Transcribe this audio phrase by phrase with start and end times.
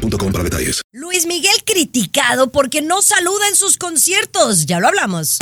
[0.00, 0.82] para detalles.
[0.92, 4.66] Luis Miguel criticado porque no saluda en sus conciertos.
[4.66, 5.38] Ya lo hablamos.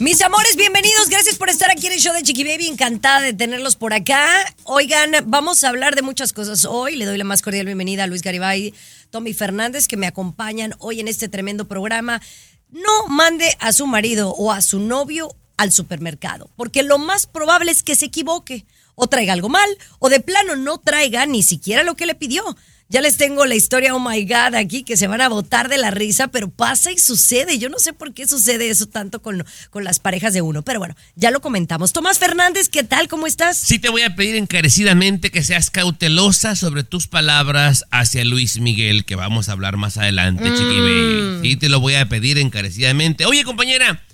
[0.00, 1.08] Mis amores, bienvenidos.
[1.08, 2.66] Gracias por estar aquí en el show de Chiqui Baby.
[2.66, 4.26] Encantada de tenerlos por acá.
[4.64, 6.96] Oigan, vamos a hablar de muchas cosas hoy.
[6.96, 8.74] Le doy la más cordial bienvenida a Luis Garibay,
[9.10, 12.20] Tommy Fernández, que me acompañan hoy en este tremendo programa.
[12.68, 17.70] No mande a su marido o a su novio al supermercado, porque lo más probable
[17.72, 21.82] es que se equivoque, o traiga algo mal, o de plano no traiga ni siquiera
[21.82, 22.44] lo que le pidió.
[22.88, 25.78] Ya les tengo la historia, oh my God, aquí, que se van a botar de
[25.78, 27.58] la risa, pero pasa y sucede.
[27.58, 30.78] Yo no sé por qué sucede eso tanto con, con las parejas de uno, pero
[30.78, 31.94] bueno, ya lo comentamos.
[31.94, 33.08] Tomás Fernández, ¿qué tal?
[33.08, 33.56] ¿Cómo estás?
[33.56, 39.06] Sí te voy a pedir encarecidamente que seas cautelosa sobre tus palabras hacia Luis Miguel,
[39.06, 40.54] que vamos a hablar más adelante, Mm.
[40.54, 41.48] Chiqui Baby.
[41.48, 43.24] Sí te lo voy a pedir encarecidamente.
[43.24, 44.04] Oye, compañera,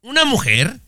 [0.00, 0.78] una mujer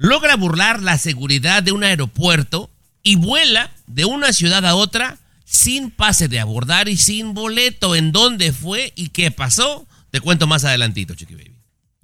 [0.00, 2.70] logra burlar la seguridad de un aeropuerto
[3.02, 7.94] y vuela de una ciudad a otra sin pase de abordar y sin boleto.
[7.94, 9.86] ¿En dónde fue y qué pasó?
[10.10, 11.54] Te cuento más adelantito, Chiqui Baby.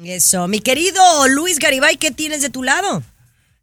[0.04, 3.02] Eso, mi querido Luis Garibay, ¿qué tienes de tu lado?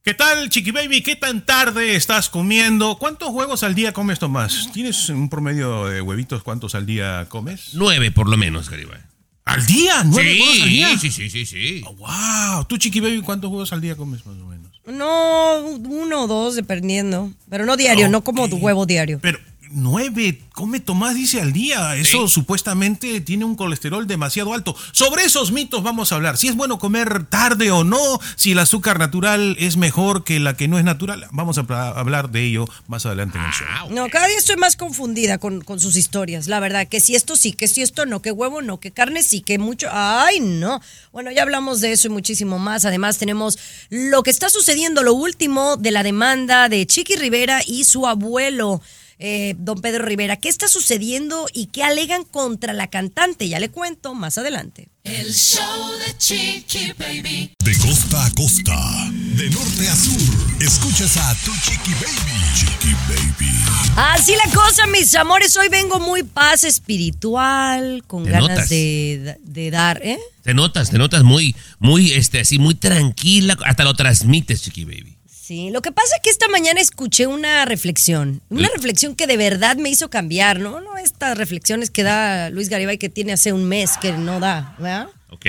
[0.03, 1.03] ¿Qué tal, Chiqui Baby?
[1.03, 2.97] ¿Qué tan tarde estás comiendo?
[2.97, 4.71] ¿Cuántos huevos al día comes, Tomás?
[4.73, 7.69] ¿Tienes un promedio de huevitos cuántos al día comes?
[7.73, 9.12] Nueve por lo menos, Garibay.
[9.53, 10.03] ¿Al día?
[10.03, 10.97] ¿Nueve Sí, huevos al día?
[10.97, 11.83] sí, sí, sí, sí.
[11.85, 12.65] Oh, wow.
[12.65, 14.71] ¿Tú, Chiqui Baby, cuántos huevos al día comes más o menos?
[14.87, 17.31] No, uno o dos, dependiendo.
[17.49, 19.19] Pero no diario, no como tu huevo diario.
[19.21, 19.37] Pero
[19.73, 21.95] nueve, come Tomás, dice al día.
[21.95, 24.75] Eso supuestamente tiene un colesterol demasiado alto.
[24.91, 26.37] Sobre esos mitos vamos a hablar.
[26.37, 30.55] Si es bueno comer tarde o no, si el azúcar natural es mejor que la
[30.55, 31.27] que no es natural.
[31.31, 33.67] Vamos a hablar de ello más adelante en el show.
[33.69, 36.87] Ah, No, cada día estoy más confundida con, con sus historias, la verdad.
[36.87, 39.57] Que si esto sí, que si esto no, que huevo no, que carne sí, que
[39.57, 39.87] mucho.
[39.91, 40.81] Ay, no.
[41.11, 42.85] Bueno, ya hablamos de eso y muchísimo más.
[42.85, 43.57] Además, tenemos
[43.89, 48.81] lo que está sucediendo, lo último de la demanda de Chiqui Rivera y su abuelo.
[49.25, 53.47] Eh, don Pedro Rivera, ¿qué está sucediendo y qué alegan contra la cantante?
[53.47, 54.89] Ya le cuento más adelante.
[55.05, 57.53] El show de Chiqui Baby.
[57.63, 62.33] De costa a costa, de norte a sur, escuchas a tu chiqui baby.
[62.53, 63.51] Chiqui baby.
[63.95, 65.55] Así la cosa, mis amores.
[65.55, 70.19] Hoy vengo muy paz espiritual, con ganas de, de dar, ¿eh?
[70.43, 75.12] Te notas, te notas muy, muy, este, así, muy tranquila, hasta lo transmites, Chiqui Baby.
[75.45, 79.35] Sí, lo que pasa es que esta mañana escuché una reflexión, una reflexión que de
[79.35, 80.79] verdad me hizo cambiar, ¿no?
[80.79, 84.73] No estas reflexiones que da Luis Garibay que tiene hace un mes que no da,
[84.79, 85.09] ¿verdad?
[85.31, 85.45] Ok.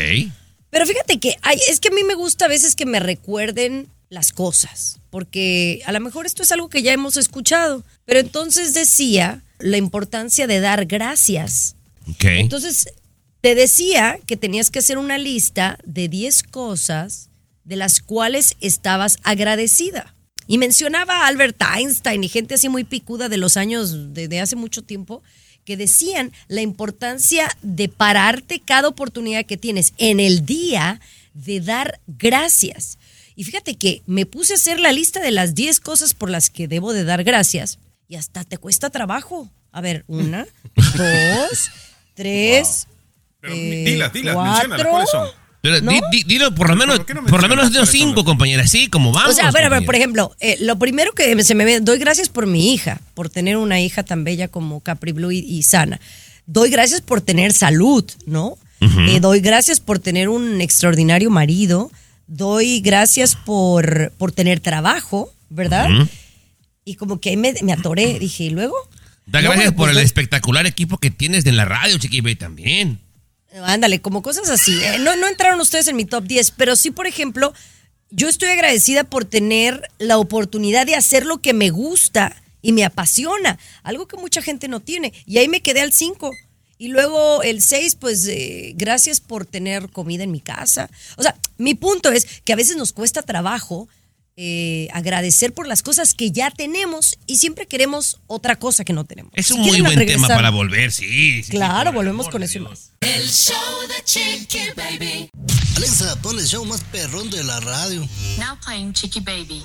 [0.71, 3.87] Pero fíjate que ay, es que a mí me gusta a veces que me recuerden
[4.09, 8.75] las cosas, porque a lo mejor esto es algo que ya hemos escuchado, pero entonces
[8.75, 11.76] decía la importancia de dar gracias.
[12.11, 12.25] Ok.
[12.25, 12.88] Entonces,
[13.41, 17.31] te decía que tenías que hacer una lista de 10 cosas
[17.64, 20.14] de las cuales estabas agradecida.
[20.47, 24.41] Y mencionaba a Albert Einstein y gente así muy picuda de los años de, de
[24.41, 25.22] hace mucho tiempo
[25.64, 31.00] que decían la importancia de pararte cada oportunidad que tienes en el día
[31.32, 32.98] de dar gracias.
[33.36, 36.50] Y fíjate que me puse a hacer la lista de las 10 cosas por las
[36.50, 39.50] que debo de dar gracias y hasta te cuesta trabajo.
[39.72, 40.46] A ver, una,
[40.96, 41.70] dos,
[42.14, 42.86] tres,
[43.41, 44.69] Pero eh, dilas, dilas, cuatro.
[44.69, 45.44] menciónalas, ¿cuáles son?
[45.64, 45.92] Pero ¿No?
[45.92, 48.25] di- di- dilo por lo menos, ¿Por qué no por lo menos de cinco, los-
[48.25, 49.30] compañera, sí, como vamos.
[49.30, 49.86] O sea, pero, compañera.
[49.86, 53.30] por ejemplo, eh, lo primero que se me ve, doy gracias por mi hija, por
[53.30, 55.98] tener una hija tan bella como Capri Blue y, y sana.
[56.44, 58.58] Doy gracias por tener salud, ¿no?
[59.08, 61.91] Eh, doy gracias por tener un extraordinario marido.
[62.26, 65.88] Doy gracias por, por tener trabajo, ¿verdad?
[66.84, 68.75] Y como que ahí me, me atoré, dije, ¿y luego?
[69.25, 72.20] Da No, gracias bueno, por pues el espectacular equipo que tienes en la radio, Chiqui
[72.20, 72.99] Baby, también.
[73.62, 74.83] Ándale, como cosas así.
[74.83, 77.53] Eh, No, no entraron ustedes en mi top 10, pero sí, por ejemplo,
[78.11, 82.85] yo estoy agradecida por tener la oportunidad de hacer lo que me gusta y me
[82.85, 85.12] apasiona, algo que mucha gente no tiene.
[85.27, 86.31] Y ahí me quedé al 5.
[86.79, 90.91] Y luego el 6, pues eh, gracias por tener comida en mi casa.
[91.17, 93.89] O sea, mi punto es que a veces nos cuesta trabajo
[94.36, 99.04] eh, agradecer por las cosas que ya tenemos y siempre queremos otra cosa que no
[99.04, 99.32] tenemos.
[99.34, 101.42] Es Si un muy buen tema para volver, sí.
[101.42, 102.90] sí, Claro, sí, volvemos con eso más.
[103.00, 103.56] El show
[103.88, 105.31] de Chiqui Baby.
[105.76, 108.00] Alexa, pon el show más perrón de la radio.
[108.38, 109.64] Now playing Chicky Baby.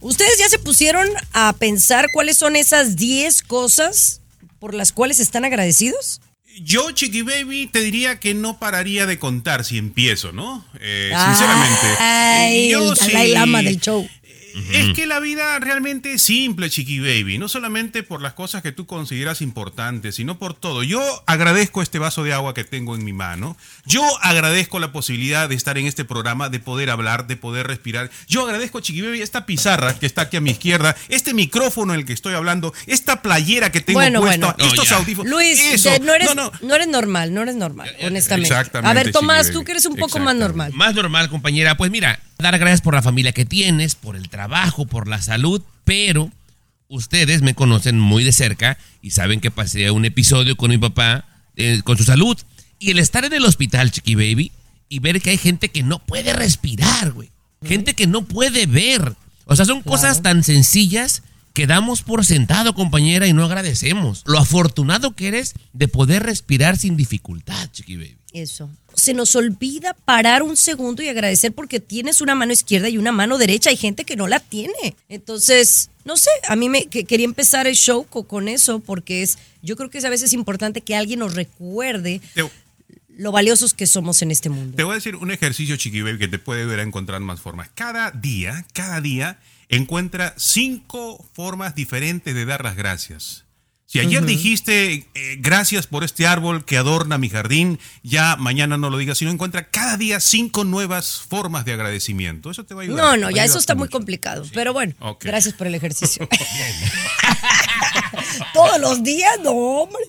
[0.00, 4.20] ¿Ustedes ya se pusieron a pensar cuáles son esas 10 cosas
[4.58, 6.20] por las cuales están agradecidos?
[6.60, 10.64] Yo, Chiqui Baby, te diría que no pararía de contar si empiezo, ¿no?
[10.80, 12.72] Eh, Ay, sinceramente.
[12.72, 14.08] el Dalai Lama del show.
[14.72, 17.38] Es que la vida realmente es simple, Chiqui Baby.
[17.38, 20.82] No solamente por las cosas que tú consideras importantes, sino por todo.
[20.82, 23.56] Yo agradezco este vaso de agua que tengo en mi mano.
[23.86, 28.10] Yo agradezco la posibilidad de estar en este programa, de poder hablar, de poder respirar.
[28.28, 32.00] Yo agradezco, Chiqui Baby, esta pizarra que está aquí a mi izquierda, este micrófono en
[32.00, 34.64] el que estoy hablando, esta playera que tengo Bueno, puesta, bueno.
[34.70, 35.30] estos audífonos.
[35.30, 35.90] Luis, Eso.
[36.02, 36.74] no, eres, No, no, no.
[36.74, 38.48] eres normal, no eres normal, honestamente.
[38.52, 40.72] Exactamente, A ver, Tomás, tú que eres un poco más normal.
[40.74, 41.76] Más normal, compañera.
[41.76, 45.62] Pues mira, dar gracias por la familia que tienes, por el trabajo, por la salud,
[45.84, 46.30] pero
[46.88, 51.24] ustedes me conocen muy de cerca y saben que pasé un episodio con mi papá
[51.56, 52.36] eh, con su salud.
[52.78, 54.52] Y el estar en el hospital, Chiqui Baby,
[54.88, 57.30] y ver que hay gente que no puede respirar, güey.
[57.64, 59.14] Gente que no puede ver.
[59.46, 61.22] O sea, son cosas tan sencillas
[61.54, 64.22] que damos por sentado, compañera, y no agradecemos.
[64.26, 68.16] Lo afortunado que eres de poder respirar sin dificultad, Chiqui Baby.
[68.32, 68.70] Eso.
[68.94, 73.12] Se nos olvida parar un segundo y agradecer porque tienes una mano izquierda y una
[73.12, 73.70] mano derecha.
[73.70, 74.96] Hay gente que no la tiene.
[75.08, 79.22] Entonces, no sé, a mí me que- quería empezar el show co- con eso porque
[79.22, 82.20] es, yo creo que es a veces importante que alguien nos recuerde
[83.16, 84.76] lo valiosos que somos en este mundo.
[84.76, 87.40] Te voy a decir un ejercicio, Chiqui Baby, que te puede ver a encontrar más
[87.40, 87.68] formas.
[87.74, 89.38] Cada día, cada día,
[89.68, 93.41] encuentra cinco formas diferentes de dar las gracias.
[93.92, 98.88] Si ayer dijiste eh, gracias por este árbol que adorna mi jardín, ya mañana no
[98.88, 102.50] lo digas, sino encuentra cada día cinco nuevas formas de agradecimiento.
[102.50, 103.04] Eso te va a ayudar.
[103.04, 103.98] No, no, ya eso está muy mucho.
[103.98, 104.46] complicado.
[104.54, 106.26] Pero bueno, gracias por el ejercicio.
[108.54, 110.02] Todos los días, no, hombre.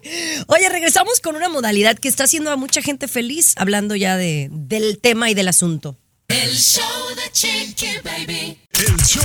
[0.48, 4.48] Oye, regresamos con una modalidad que está haciendo a mucha gente feliz, hablando ya de,
[4.50, 6.00] del tema y del asunto.
[6.30, 7.03] El show
[7.34, 8.56] Chiqui Baby.
[8.74, 9.24] El show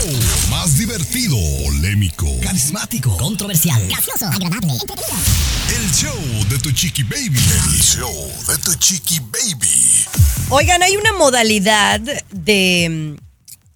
[0.48, 3.14] más divertido, polémico, Carismático.
[3.18, 3.86] Controversial.
[3.86, 4.24] Gracioso.
[4.24, 4.72] Agradable.
[5.76, 6.18] el show
[6.48, 7.38] de tu chiqui baby.
[7.38, 10.06] El show de tu chiqui baby.
[10.48, 12.00] Oigan, hay una modalidad
[12.30, 13.16] de mm,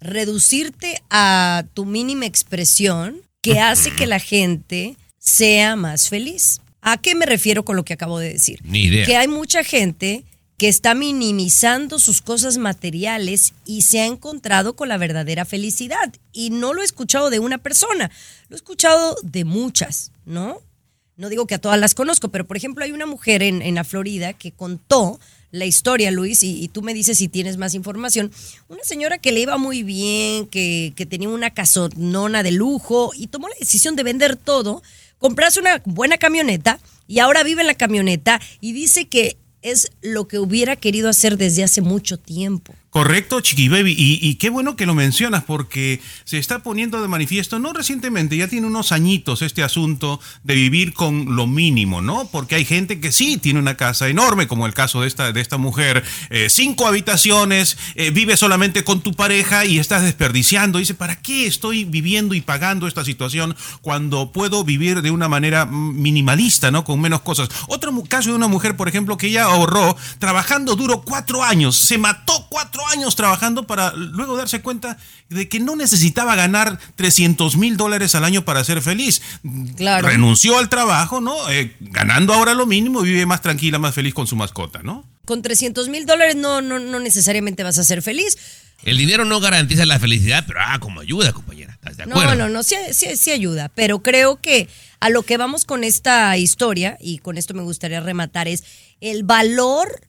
[0.01, 6.59] reducirte a tu mínima expresión que hace que la gente sea más feliz.
[6.81, 8.59] ¿A qué me refiero con lo que acabo de decir?
[8.63, 9.05] Ni idea.
[9.05, 10.23] Que hay mucha gente
[10.63, 16.13] que está minimizando sus cosas materiales y se ha encontrado con la verdadera felicidad.
[16.31, 18.09] Y no lo he escuchado de una persona,
[18.47, 20.61] lo he escuchado de muchas, ¿no?
[21.17, 23.75] No digo que a todas las conozco, pero por ejemplo hay una mujer en, en
[23.75, 25.19] la Florida que contó
[25.51, 28.31] la historia, Luis, y, y tú me dices si tienes más información.
[28.69, 33.27] Una señora que le iba muy bien, que, que tenía una casonona de lujo y
[33.27, 34.81] tomó la decisión de vender todo,
[35.17, 40.27] comprarse una buena camioneta y ahora vive en la camioneta y dice que es lo
[40.27, 42.73] que hubiera querido hacer desde hace mucho tiempo.
[42.93, 43.95] Correcto, Chiqui Baby.
[43.97, 48.47] Y, qué bueno que lo mencionas porque se está poniendo de manifiesto, no recientemente, ya
[48.47, 52.29] tiene unos añitos este asunto de vivir con lo mínimo, ¿no?
[52.31, 55.41] Porque hay gente que sí tiene una casa enorme, como el caso de esta, de
[55.41, 60.77] esta mujer, eh, cinco habitaciones, eh, vive solamente con tu pareja y estás desperdiciando.
[60.77, 65.65] Dice, ¿para qué estoy viviendo y pagando esta situación cuando puedo vivir de una manera
[65.65, 66.83] minimalista, ¿no?
[66.83, 67.49] Con menos cosas.
[67.69, 71.97] Otro caso de una mujer, por ejemplo, que ella ahorró trabajando duro cuatro años, se
[71.97, 74.97] mató cuatro años trabajando para luego darse cuenta
[75.29, 79.21] de que no necesitaba ganar 300 mil dólares al año para ser feliz.
[79.75, 80.07] Claro.
[80.07, 81.49] Renunció al trabajo, ¿no?
[81.49, 85.05] Eh, ganando ahora lo mínimo y vive más tranquila, más feliz con su mascota, ¿no?
[85.25, 88.37] Con 300 mil dólares no, no, no necesariamente vas a ser feliz.
[88.83, 91.73] El dinero no garantiza la felicidad, pero ah, como ayuda, compañera.
[91.73, 92.35] ¿Estás de acuerdo?
[92.35, 94.67] No, no, no, sí, sí, sí ayuda, pero creo que
[94.99, 98.63] a lo que vamos con esta historia, y con esto me gustaría rematar, es
[98.99, 100.01] el valor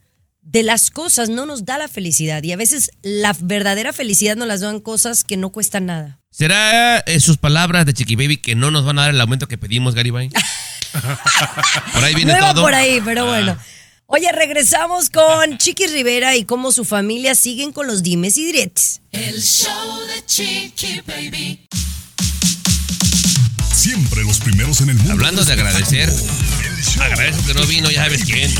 [0.45, 4.47] de las cosas no nos da la felicidad y a veces la verdadera felicidad nos
[4.47, 6.21] las dan cosas que no cuestan nada.
[6.31, 9.49] ¿Será eh, sus palabras de Chiqui Baby que no nos van a dar el aumento
[9.49, 10.29] que pedimos, Garibay?
[11.93, 12.63] por ahí viene no iba todo.
[12.63, 13.29] por ahí, pero Ah.
[13.29, 13.59] bueno.
[14.07, 19.01] Oye, regresamos con Chiqui Rivera y cómo su familia siguen con los dimes y diretes.
[19.13, 21.67] El show de Chiqui Baby.
[23.75, 25.13] Siempre los primeros en el mundo.
[25.13, 26.13] Hablando de agradecer,
[27.01, 28.53] agradezco que no vino, ya sabes quién.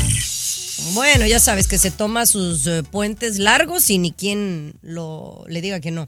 [0.95, 5.59] Bueno, ya sabes que se toma sus eh, puentes largos y ni quien lo, le
[5.59, 6.07] diga que no.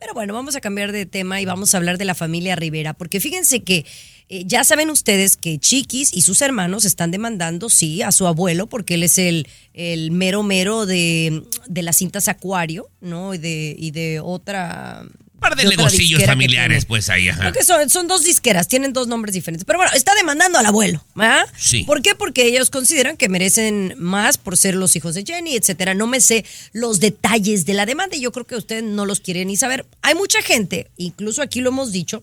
[0.00, 2.94] Pero bueno, vamos a cambiar de tema y vamos a hablar de la familia Rivera,
[2.94, 3.86] porque fíjense que
[4.28, 8.66] eh, ya saben ustedes que Chiquis y sus hermanos están demandando, sí, a su abuelo,
[8.66, 13.34] porque él es el, el mero mero de, de las cintas Acuario, ¿no?
[13.34, 15.06] Y de, y de otra...
[15.34, 17.40] Un par de que familiares, pues ahí, ajá.
[17.40, 19.64] Creo que son, son dos disqueras, tienen dos nombres diferentes.
[19.64, 21.44] Pero bueno, está demandando al abuelo, ¿verdad?
[21.58, 21.84] Sí.
[21.84, 22.14] ¿Por qué?
[22.14, 25.94] Porque ellos consideran que merecen más por ser los hijos de Jenny, etcétera.
[25.94, 29.20] No me sé los detalles de la demanda y yo creo que usted no los
[29.20, 29.86] quiere ni saber.
[30.02, 32.22] Hay mucha gente, incluso aquí lo hemos dicho,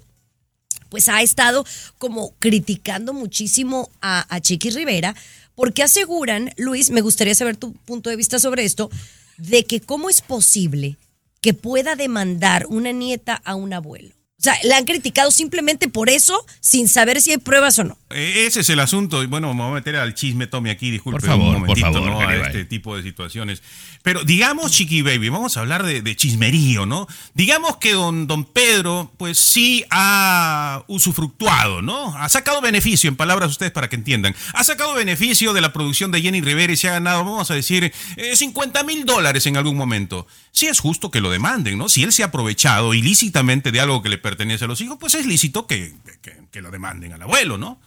[0.90, 1.66] pues ha estado
[1.98, 5.16] como criticando muchísimo a, a Chiqui Rivera,
[5.56, 8.90] porque aseguran, Luis, me gustaría saber tu punto de vista sobre esto,
[9.38, 10.98] de que cómo es posible
[11.42, 14.14] que pueda demandar una nieta a un abuelo.
[14.40, 17.98] O sea, la han criticado simplemente por eso, sin saber si hay pruebas o no.
[18.14, 19.24] Eh, Ese es el asunto.
[19.24, 21.78] Y bueno, me voy a meter al chisme, Tommy, aquí, disculpe Por favor, un por
[21.80, 22.28] momentito, favor, ¿no?
[22.28, 23.62] A este tipo de situaciones.
[24.04, 27.08] Pero digamos, Chiqui Baby, vamos a hablar de, de chismerío, ¿no?
[27.34, 32.16] Digamos que don, don Pedro, pues sí ha usufructuado, ¿no?
[32.18, 34.36] Ha sacado beneficio, en palabras ustedes para que entiendan.
[34.54, 37.56] Ha sacado beneficio de la producción de Jenny Rivera y se ha ganado, vamos a
[37.56, 40.28] decir, eh, 50 mil dólares en algún momento.
[40.52, 41.90] Sí es justo que lo demanden, ¿no?
[41.90, 45.16] Si él se ha aprovechado ilícitamente de algo que le pertenece a los hijos, pues
[45.16, 47.80] es lícito que, que- que lo demanden al abuelo, ¿no?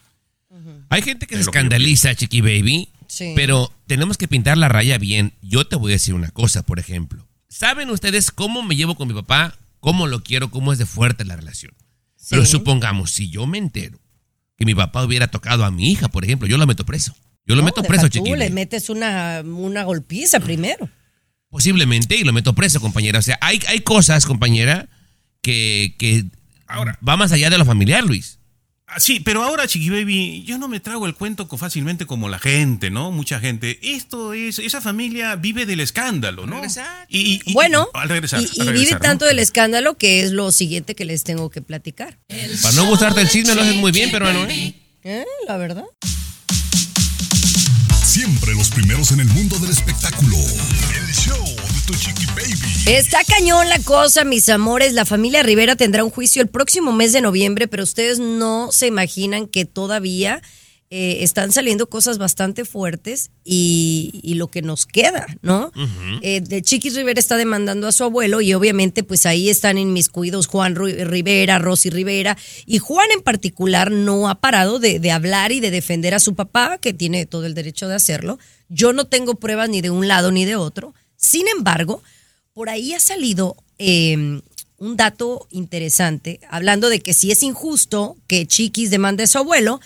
[0.90, 3.32] Hay gente que se Es lo que escandaliza, Chiqui Baby, Sí.
[3.36, 5.32] pero tenemos que pintar la raya bien.
[5.42, 7.26] Yo te voy a decir una cosa, por ejemplo.
[7.48, 9.56] ¿Saben ustedes cómo me llevo con mi papá?
[9.80, 10.50] ¿Cómo lo quiero?
[10.50, 11.72] ¿Cómo es de fuerte la relación?
[12.30, 14.00] Pero supongamos, si yo me entero
[14.56, 17.14] que mi papá hubiera tocado a mi hija, por ejemplo, yo lo meto preso.
[17.46, 18.34] Yo lo No, meto preso, tú, Chiqui.
[18.36, 20.88] le metes una, una golpiza primero.
[21.50, 23.18] Posiblemente, y lo meto preso, compañera.
[23.18, 24.88] O sea, hay, hay cosas, compañera,
[25.42, 26.24] que, que
[26.66, 26.98] Ahora.
[27.06, 28.38] va más allá de lo familiar, Luis.
[28.98, 32.38] Sí, pero ahora, Chiqui Baby, yo no me trago el cuento co- fácilmente como la
[32.38, 33.10] gente, ¿no?
[33.10, 33.78] Mucha gente.
[33.82, 36.60] Esto es, esa familia vive del escándalo, ¿no?
[37.08, 40.52] Y, y- y- Bueno, al regresar, y, al vive tanto del escándalo que es lo
[40.52, 42.18] siguiente que les tengo que platicar.
[42.62, 44.74] Para no gustarte el chisme lo haces muy bien, peruano, ¿eh?
[45.02, 45.24] ¿Eh?
[45.48, 45.84] La verdad.
[48.04, 50.36] Siempre los primeros en el mundo del espectáculo.
[51.86, 52.54] Tu chiqui baby.
[52.86, 54.92] Está cañón la cosa, mis amores.
[54.94, 58.86] La familia Rivera tendrá un juicio el próximo mes de noviembre, pero ustedes no se
[58.86, 60.40] imaginan que todavía
[60.90, 65.72] eh, están saliendo cosas bastante fuertes y, y lo que nos queda, ¿no?
[66.22, 70.46] Eh, de Chiquis Rivera está demandando a su abuelo y obviamente pues ahí están inmiscuidos
[70.46, 75.52] Juan Ru- Rivera, Rosy Rivera y Juan en particular no ha parado de, de hablar
[75.52, 78.38] y de defender a su papá, que tiene todo el derecho de hacerlo.
[78.70, 80.94] Yo no tengo pruebas ni de un lado ni de otro.
[81.24, 82.02] Sin embargo,
[82.52, 84.40] por ahí ha salido eh,
[84.78, 89.80] un dato interesante, hablando de que si es injusto que Chiquis demande a su abuelo,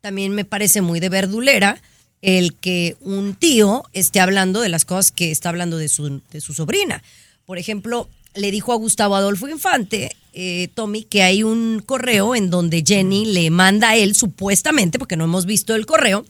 [0.00, 1.82] también me parece muy de verdulera
[2.22, 6.40] el que un tío esté hablando de las cosas que está hablando de su, de
[6.40, 7.02] su sobrina.
[7.44, 12.50] Por ejemplo, le dijo a Gustavo Adolfo Infante, eh, Tommy, que hay un correo en
[12.50, 16.24] donde Jenny le manda a él, supuestamente, porque no hemos visto el correo,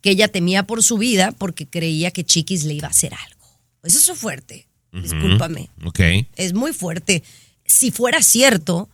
[0.00, 3.39] que ella temía por su vida porque creía que Chiquis le iba a hacer algo.
[3.82, 5.70] Eso es fuerte, discúlpame.
[5.84, 6.00] Ok.
[6.36, 7.22] Es muy fuerte.
[7.64, 8.88] Si fuera cierto,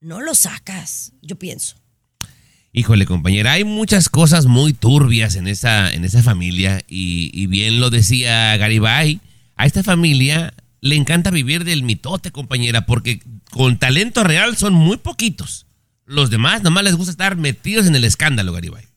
[0.00, 1.76] no lo sacas, yo pienso.
[2.72, 7.80] Híjole, compañera, hay muchas cosas muy turbias en esa, en esa familia y, y bien
[7.80, 9.20] lo decía Garibay,
[9.56, 13.20] a esta familia le encanta vivir del mitote, compañera, porque
[13.50, 15.66] con talento real son muy poquitos.
[16.04, 18.87] Los demás nomás les gusta estar metidos en el escándalo, Garibay.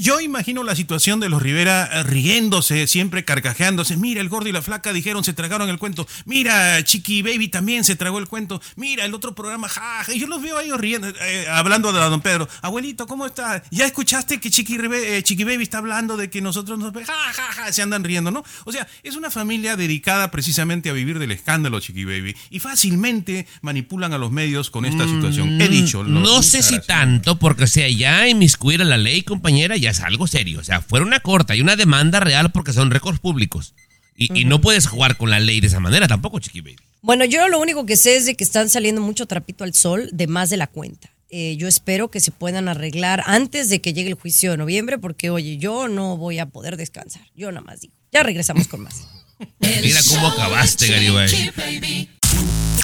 [0.00, 3.96] Yo imagino la situación de los Rivera eh, riéndose, siempre carcajeándose.
[3.96, 6.06] Mira, el gordo y la flaca dijeron, se tragaron el cuento.
[6.24, 8.60] Mira, Chiqui Baby también se tragó el cuento.
[8.76, 10.12] Mira, el otro programa, ja, ja.
[10.12, 12.48] Yo los veo ahí riendo, eh, hablando de don Pedro.
[12.62, 13.62] Abuelito, ¿cómo está?
[13.70, 16.92] ¿Ya escuchaste que Chiqui, eh, Chiqui Baby está hablando de que nosotros nos...
[16.92, 18.44] Ja, ja, ja, se andan riendo, ¿no?
[18.64, 22.34] O sea, es una familia dedicada precisamente a vivir del escándalo, Chiqui Baby.
[22.50, 25.60] Y fácilmente manipulan a los medios con esta situación.
[25.60, 26.02] He dicho.
[26.02, 26.86] lo- Mm, No sé si gracias.
[26.86, 30.60] tanto, porque o sea, ya inmiscuir a la ley, compañera, ya es algo serio.
[30.60, 33.74] O sea, fuera una corta y una demanda real porque son récords públicos.
[34.16, 36.76] Y, y no puedes jugar con la ley de esa manera tampoco, Chiqui Baby.
[37.02, 40.08] Bueno, yo lo único que sé es de que están saliendo mucho trapito al sol
[40.12, 41.10] de más de la cuenta.
[41.28, 44.98] Eh, yo espero que se puedan arreglar antes de que llegue el juicio de noviembre,
[44.98, 47.22] porque oye, yo no voy a poder descansar.
[47.34, 47.94] Yo nada más digo.
[48.12, 49.06] Ya regresamos con más.
[49.58, 52.08] Mira cómo acabaste, Garibay.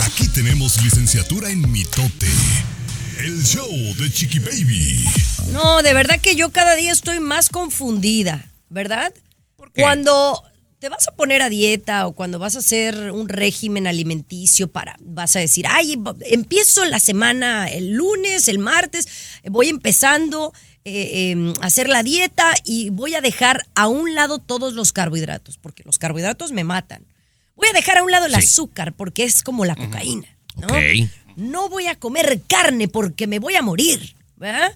[0.01, 2.29] Aquí tenemos licenciatura en mitote.
[3.23, 5.05] El show de Chiqui Baby.
[5.53, 9.13] No, de verdad que yo cada día estoy más confundida, ¿verdad?
[9.75, 9.83] qué?
[9.83, 10.43] Cuando
[10.81, 14.97] te vas a poner a dieta o cuando vas a hacer un régimen alimenticio para,
[15.01, 15.97] vas a decir, ay,
[16.31, 19.07] empiezo la semana el lunes, el martes,
[19.45, 20.53] voy empezando
[20.85, 24.93] eh, eh, a hacer la dieta y voy a dejar a un lado todos los
[24.93, 27.07] carbohidratos, porque los carbohidratos me matan.
[27.55, 28.39] Voy a dejar a un lado el Sí.
[28.39, 30.27] azúcar porque es como la cocaína,
[30.57, 30.67] ¿no?
[30.67, 31.09] Ok.
[31.37, 34.75] No voy a comer carne porque me voy a morir, ¿verdad?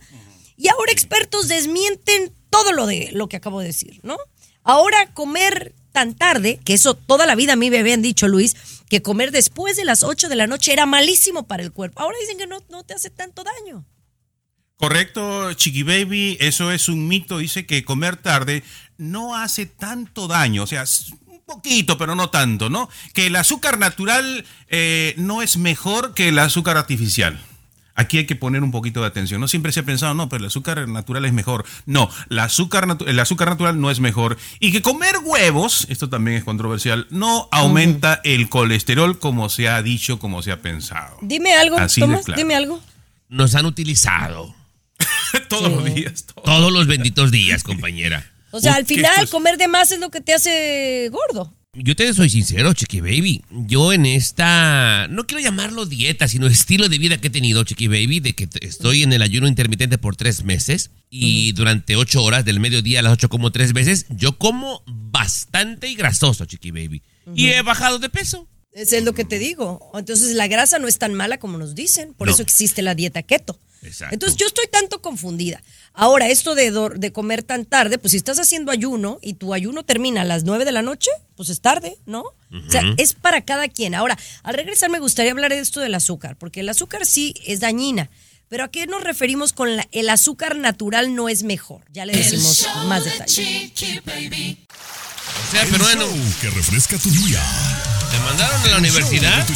[0.56, 4.16] Y ahora expertos desmienten todo lo de lo que acabo de decir, ¿no?
[4.62, 8.54] Ahora comer tan tarde, que eso toda la vida a mí me habían dicho, Luis,
[8.88, 12.02] que comer después de las 8 de la noche era malísimo para el cuerpo.
[12.02, 13.86] Ahora dicen que no, no te hace tanto daño.
[14.76, 17.38] Correcto, Chiqui Baby, eso es un mito.
[17.38, 18.62] Dice que comer tarde
[18.98, 20.84] no hace tanto daño, o sea,
[21.56, 22.90] poquito, pero no tanto, ¿no?
[23.14, 27.40] Que el azúcar natural eh, no es mejor que el azúcar artificial.
[27.98, 29.40] Aquí hay que poner un poquito de atención.
[29.40, 31.64] No siempre se ha pensado, no, pero el azúcar natural es mejor.
[31.86, 34.36] No, el azúcar, natu- el azúcar natural no es mejor.
[34.60, 39.80] Y que comer huevos, esto también es controversial, no aumenta el colesterol como se ha
[39.82, 41.16] dicho, como se ha pensado.
[41.22, 42.38] Dime algo, Así Tomás, claro.
[42.38, 42.82] dime algo.
[43.30, 44.54] Nos han utilizado
[45.48, 46.26] Todos los días.
[46.26, 46.44] todo.
[46.44, 48.30] todos los benditos días, compañera.
[48.56, 51.52] O sea, al final es- comer de más es lo que te hace gordo.
[51.78, 53.42] Yo te soy sincero, Chiqui Baby.
[53.50, 57.86] Yo en esta, no quiero llamarlo dieta, sino estilo de vida que he tenido, Chiqui
[57.88, 62.46] Baby, de que estoy en el ayuno intermitente por tres meses y durante ocho horas
[62.46, 67.02] del mediodía a las ocho como tres veces, yo como bastante y grasoso, Chiqui Baby.
[67.34, 68.48] Y he bajado de peso.
[68.72, 69.90] Eso es lo que te digo.
[69.94, 72.14] Entonces la grasa no es tan mala como nos dicen.
[72.14, 72.32] Por No.
[72.34, 73.58] eso existe la dieta keto.
[73.87, 74.14] Exacto.
[74.14, 75.62] Entonces yo estoy tanto confundida.
[75.93, 80.23] Ahora, esto de, comer tan tarde, pues si estás haciendo ayuno y tu ayuno termina
[80.23, 82.21] a las 9 de la noche, pues es tarde, ¿no?
[82.23, 83.95] O sea, es para cada quien.
[83.95, 87.61] Ahora, al regresar me gustaría hablar de esto del azúcar, porque el azúcar sí es
[87.61, 88.11] dañina.
[88.49, 91.83] Pero ¿a qué nos referimos con la- el azúcar natural no es mejor?
[91.93, 93.73] Ya le decimos más de detalles.
[95.49, 97.43] O sea, peruano, show que refresca tu día.
[98.16, 99.46] Te mandaron a la universidad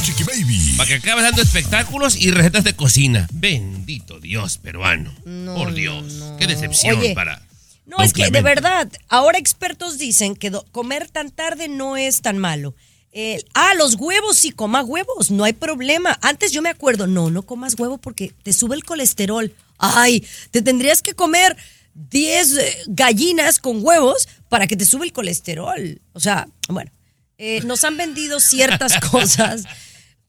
[0.76, 3.26] para que acabes dando espectáculos y recetas de cocina.
[3.32, 5.14] Bendito Dios peruano.
[5.24, 6.12] No, Por Dios.
[6.14, 6.36] no.
[6.36, 7.42] Qué decepción Oye, para...
[7.86, 12.38] No, es que de verdad, ahora expertos dicen que comer tan tarde no es tan
[12.38, 12.74] malo.
[13.12, 16.18] Eh, ah, los huevos, sí, coma huevos, no hay problema.
[16.20, 19.52] Antes yo me acuerdo, no, no comas huevo porque te sube el colesterol.
[19.78, 21.56] Ay, te tendrías que comer
[21.94, 26.00] 10 eh, gallinas con huevos para que te sube el colesterol.
[26.12, 26.92] O sea, bueno,
[27.42, 29.64] eh, nos han vendido ciertas cosas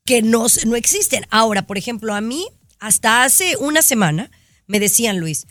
[0.06, 1.26] que no, no existen.
[1.30, 2.48] Ahora, por ejemplo, a mí,
[2.80, 4.32] hasta hace una semana,
[4.66, 5.46] me decían, Luis,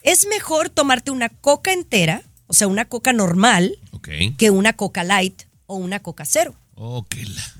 [0.00, 4.08] es mejor tomarte una coca entera, o sea, una coca normal, Ok.
[4.38, 6.54] que una coca light o una coca cero.
[6.74, 7.14] Ok.
[7.26, 7.54] la-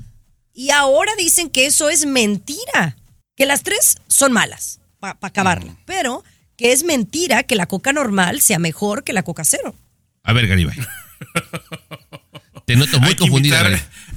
[0.54, 2.96] Y ahora dicen que eso es mentira,
[3.36, 6.24] que las tres son malas, para acabarla, pero
[6.56, 9.74] que es mentira que la coca normal sea mejor que la coca cero.
[10.22, 10.76] A ver, Garibay.
[12.66, 13.68] Te noto muy confundida.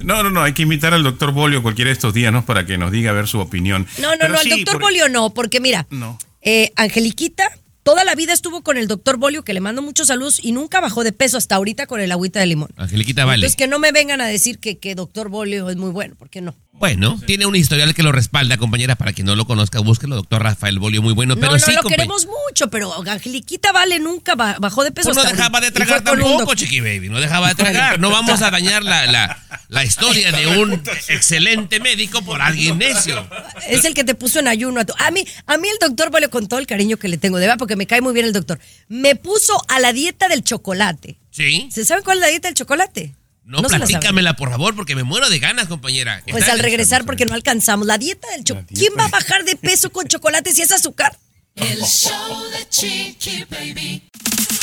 [0.02, 2.44] no, no, no, hay que invitar al doctor Bolio cualquiera de estos días, ¿no?
[2.44, 3.86] Para que nos diga a ver su opinión.
[3.98, 6.18] No, no, Pero no, el sí, doctor por- Bolio no, porque mira, No.
[6.42, 7.44] eh, Angeliquita
[7.86, 10.80] toda la vida estuvo con el doctor Bolio, que le mando muchos saludos, y nunca
[10.80, 12.68] bajó de peso hasta ahorita con el agüita de limón.
[12.76, 13.36] Angeliquita vale.
[13.36, 16.40] Entonces que no me vengan a decir que, que doctor Bolio es muy bueno, porque
[16.40, 16.54] no.
[16.72, 18.96] Bueno, tiene un historial que lo respalda, compañera.
[18.96, 20.16] Para quien no lo conozca, búsquelo.
[20.16, 21.34] Doctor Rafael Bolio, muy bueno.
[21.36, 25.06] Pero no, no sí, lo queremos mucho, pero Angeliquita Vale nunca ba- bajó de peso.
[25.08, 27.08] Pues no hasta dejaba de tragar tampoco, Chiqui Baby.
[27.08, 27.98] No dejaba de tragar.
[27.98, 33.26] No vamos a dañar la, la, la historia de un excelente médico por alguien necio.
[33.66, 34.80] Es el que te puso en ayuno.
[34.80, 37.16] A, tu- a mí, a mí el doctor Bolio, con todo el cariño que le
[37.16, 38.58] tengo, de verdad, porque me cae muy bien el doctor,
[38.88, 41.18] me puso a la dieta del chocolate.
[41.30, 41.68] ¿Sí?
[41.70, 43.14] ¿Se saben cuál es la dieta del chocolate?
[43.44, 43.86] No, saben.
[43.86, 46.22] platícamela, por favor, porque me muero de ganas, compañera.
[46.28, 47.86] Pues al regresar, porque no alcanzamos.
[47.86, 48.74] La dieta del chocolate.
[48.74, 51.16] ¿Quién va a bajar de peso con chocolate si es azúcar?
[51.54, 54.02] El show de Chiqui Baby.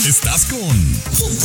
[0.06, 0.60] Estás con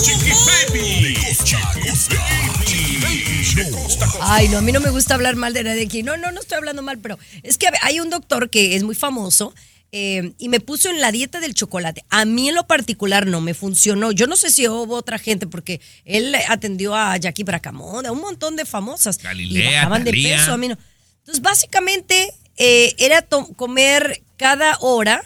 [0.02, 1.02] Chiqui Baby.
[1.02, 2.16] De costa a costa.
[2.64, 3.54] Chiqui Baby.
[3.54, 4.34] De costa a costa.
[4.34, 6.02] Ay, no, a mí no me gusta hablar mal de nadie aquí.
[6.02, 8.96] No, no, no estoy hablando mal, pero es que hay un doctor que es muy
[8.96, 9.54] famoso
[9.90, 12.04] eh, y me puso en la dieta del chocolate.
[12.10, 14.12] A mí en lo particular no me funcionó.
[14.12, 18.20] Yo no sé si hubo otra gente porque él atendió a Jackie Bracamón, a un
[18.20, 19.18] montón de famosas.
[19.18, 20.78] Galilea, y bajaban de peso, a mí no.
[21.18, 25.24] Entonces, básicamente eh, era comer cada hora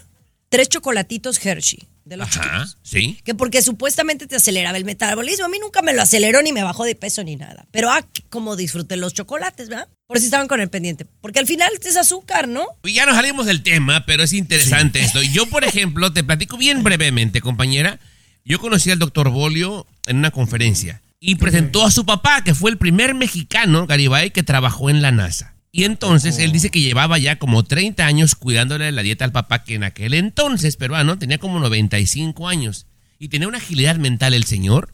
[0.49, 2.79] tres chocolatitos Hershey de los Ajá, chiquitos.
[2.83, 3.19] sí.
[3.25, 5.47] Que porque supuestamente te aceleraba el metabolismo.
[5.47, 7.67] A mí nunca me lo aceleró ni me bajó de peso ni nada.
[7.71, 9.89] Pero ah, como disfruté los chocolates, ¿verdad?
[10.07, 11.07] Por si estaban con el pendiente.
[11.21, 12.67] Porque al final es azúcar, ¿no?
[12.85, 15.23] Y ya nos salimos del tema, pero es interesante esto.
[15.23, 17.99] Yo, por ejemplo, te platico bien brevemente, compañera.
[18.45, 22.71] Yo conocí al doctor Bolio en una conferencia y presentó a su papá, que fue
[22.73, 25.52] el primer mexicano, Garibay, que trabajó en la NASA.
[25.75, 29.65] Y entonces él dice que llevaba ya como 30 años cuidándole la dieta al papá,
[29.65, 32.85] que en aquel entonces peruano tenía como 95 años.
[33.19, 34.93] Y tenía una agilidad mental el señor.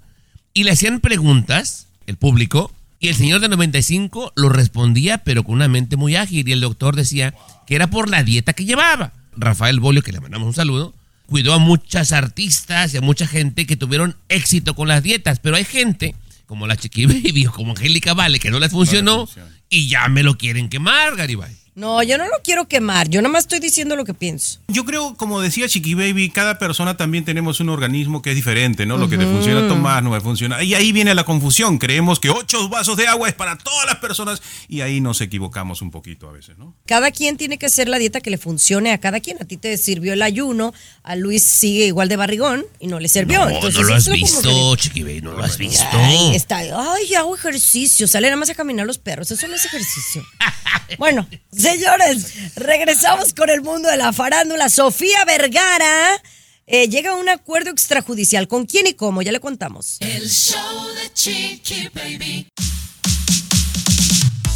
[0.54, 5.56] Y le hacían preguntas, el público, y el señor de 95 lo respondía, pero con
[5.56, 6.48] una mente muy ágil.
[6.48, 7.34] Y el doctor decía
[7.66, 9.12] que era por la dieta que llevaba.
[9.36, 10.94] Rafael Bolio, que le mandamos un saludo,
[11.26, 15.56] cuidó a muchas artistas y a mucha gente que tuvieron éxito con las dietas, pero
[15.56, 16.14] hay gente
[16.46, 19.28] como la Chiqui Baby o como Angélica Vale, que no les funcionó.
[19.70, 21.56] Y ya me lo quieren quemar, Garibay.
[21.78, 24.58] No, yo no lo quiero quemar, yo nada más estoy diciendo lo que pienso.
[24.66, 28.84] Yo creo, como decía Chiqui Baby, cada persona también tenemos un organismo que es diferente,
[28.84, 28.96] ¿no?
[28.98, 30.60] Lo que te funciona a tomar no me funciona.
[30.64, 31.78] Y ahí viene la confusión.
[31.78, 35.80] Creemos que ocho vasos de agua es para todas las personas y ahí nos equivocamos
[35.80, 36.74] un poquito a veces, ¿no?
[36.84, 39.40] Cada quien tiene que hacer la dieta que le funcione a cada quien.
[39.40, 43.06] A ti te sirvió el ayuno, a Luis sigue igual de barrigón y no le
[43.06, 43.44] sirvió.
[43.44, 45.86] No, Entonces, no lo has visto, que- Chiqui Baby, no lo has visto.
[45.92, 49.64] Ay, está, ay, hago ejercicio, sale nada más a caminar los perros, eso no es
[49.64, 50.24] ejercicio.
[50.96, 51.28] Bueno,
[51.72, 54.68] señores, regresamos con el mundo de la farándula.
[54.68, 56.22] Sofía Vergara
[56.66, 58.48] eh, llega a un acuerdo extrajudicial.
[58.48, 59.22] ¿Con quién y cómo?
[59.22, 59.98] Ya le contamos.
[60.00, 62.48] El show de Chiqui Baby.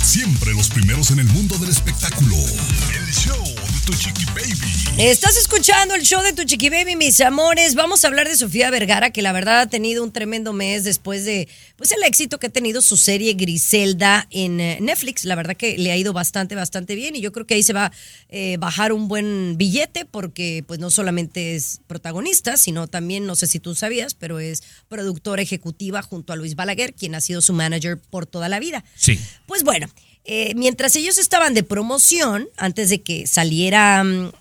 [0.02, 2.36] Siempre los primeros en el mundo del espectáculo.
[2.36, 4.81] El show de tu chiqui baby.
[4.98, 7.74] Estás escuchando el show de tu chiqui baby, mis amores.
[7.74, 11.24] Vamos a hablar de Sofía Vergara, que la verdad ha tenido un tremendo mes después
[11.24, 15.24] de pues el éxito que ha tenido su serie Griselda en eh, Netflix.
[15.24, 17.16] La verdad que le ha ido bastante, bastante bien.
[17.16, 17.92] Y yo creo que ahí se va a
[18.28, 23.46] eh, bajar un buen billete, porque pues no solamente es protagonista, sino también, no sé
[23.46, 27.54] si tú sabías, pero es productora ejecutiva junto a Luis Balaguer, quien ha sido su
[27.54, 28.84] manager por toda la vida.
[28.94, 29.18] Sí.
[29.46, 29.88] Pues bueno,
[30.24, 34.32] eh, mientras ellos estaban de promoción, antes de que saliera mm,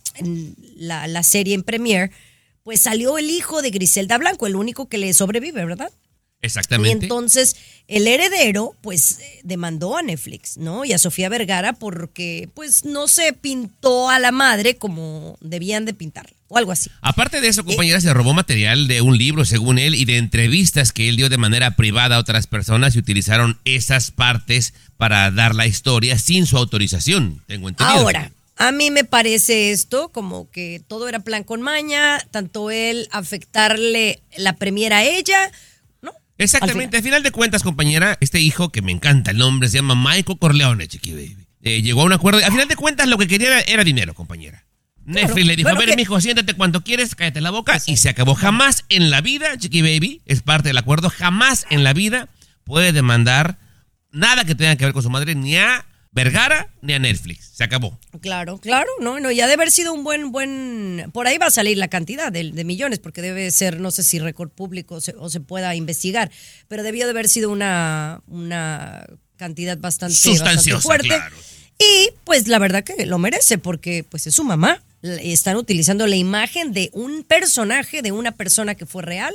[0.76, 2.12] la, la serie en Premiere,
[2.64, 5.92] pues salió el hijo de Griselda Blanco, el único que le sobrevive, ¿verdad?
[6.42, 7.06] Y Exactamente.
[7.06, 7.56] entonces
[7.88, 10.86] el heredero, pues, eh, demandó a Netflix, ¿no?
[10.86, 15.94] Y a Sofía Vergara porque, pues, no se pintó a la madre como debían de
[15.94, 16.90] pintarla, o algo así.
[17.02, 20.92] Aparte de eso, compañera, se robó material de un libro, según él, y de entrevistas
[20.92, 25.54] que él dio de manera privada a otras personas y utilizaron esas partes para dar
[25.54, 28.00] la historia sin su autorización, tengo entendido.
[28.00, 28.32] Ahora,
[28.68, 34.22] a mí me parece esto como que todo era plan con maña, tanto él afectarle
[34.38, 35.52] la premiera a ella,
[36.04, 36.12] ¿no?
[36.38, 36.96] Exactamente.
[36.98, 39.96] Al Al final de cuentas, compañera, este hijo que me encanta el nombre se llama
[39.96, 41.48] Michael Corleone, Chiqui Baby.
[41.64, 42.40] Eh, llegó a un acuerdo.
[42.44, 44.64] Al final de cuentas, lo que quería era, dinero, compañera.
[45.06, 47.82] Netflix le dijo, bueno, a ver, que- mijo, siéntate cuando quieres, cállate la boca.
[47.88, 48.36] Y se acabó.
[48.36, 52.30] Jamás en la vida, Chiqui Baby, es parte del acuerdo, jamás en la vida
[52.64, 53.58] puede demandar
[54.12, 57.52] nada que tenga que ver con su madre, ni a Vergara, ni a Netflix.
[57.54, 57.98] Se acabó.
[58.20, 61.52] Claro, claro, no, no, ya debe haber sido un buen, buen, por ahí va a
[61.52, 65.02] salir la cantidad de, de millones, porque debe ser, no sé si récord público o
[65.02, 66.30] se, o se pueda investigar,
[66.68, 69.06] pero debió de haber sido una, una
[69.38, 71.08] cantidad bastante, bastante Sustanciosa, fuerte.
[71.08, 71.36] claro.
[71.80, 74.84] Y pues la verdad que lo merece, porque pues es su mamá.
[75.02, 79.34] Están utilizando la imagen de un personaje, de una persona que fue real,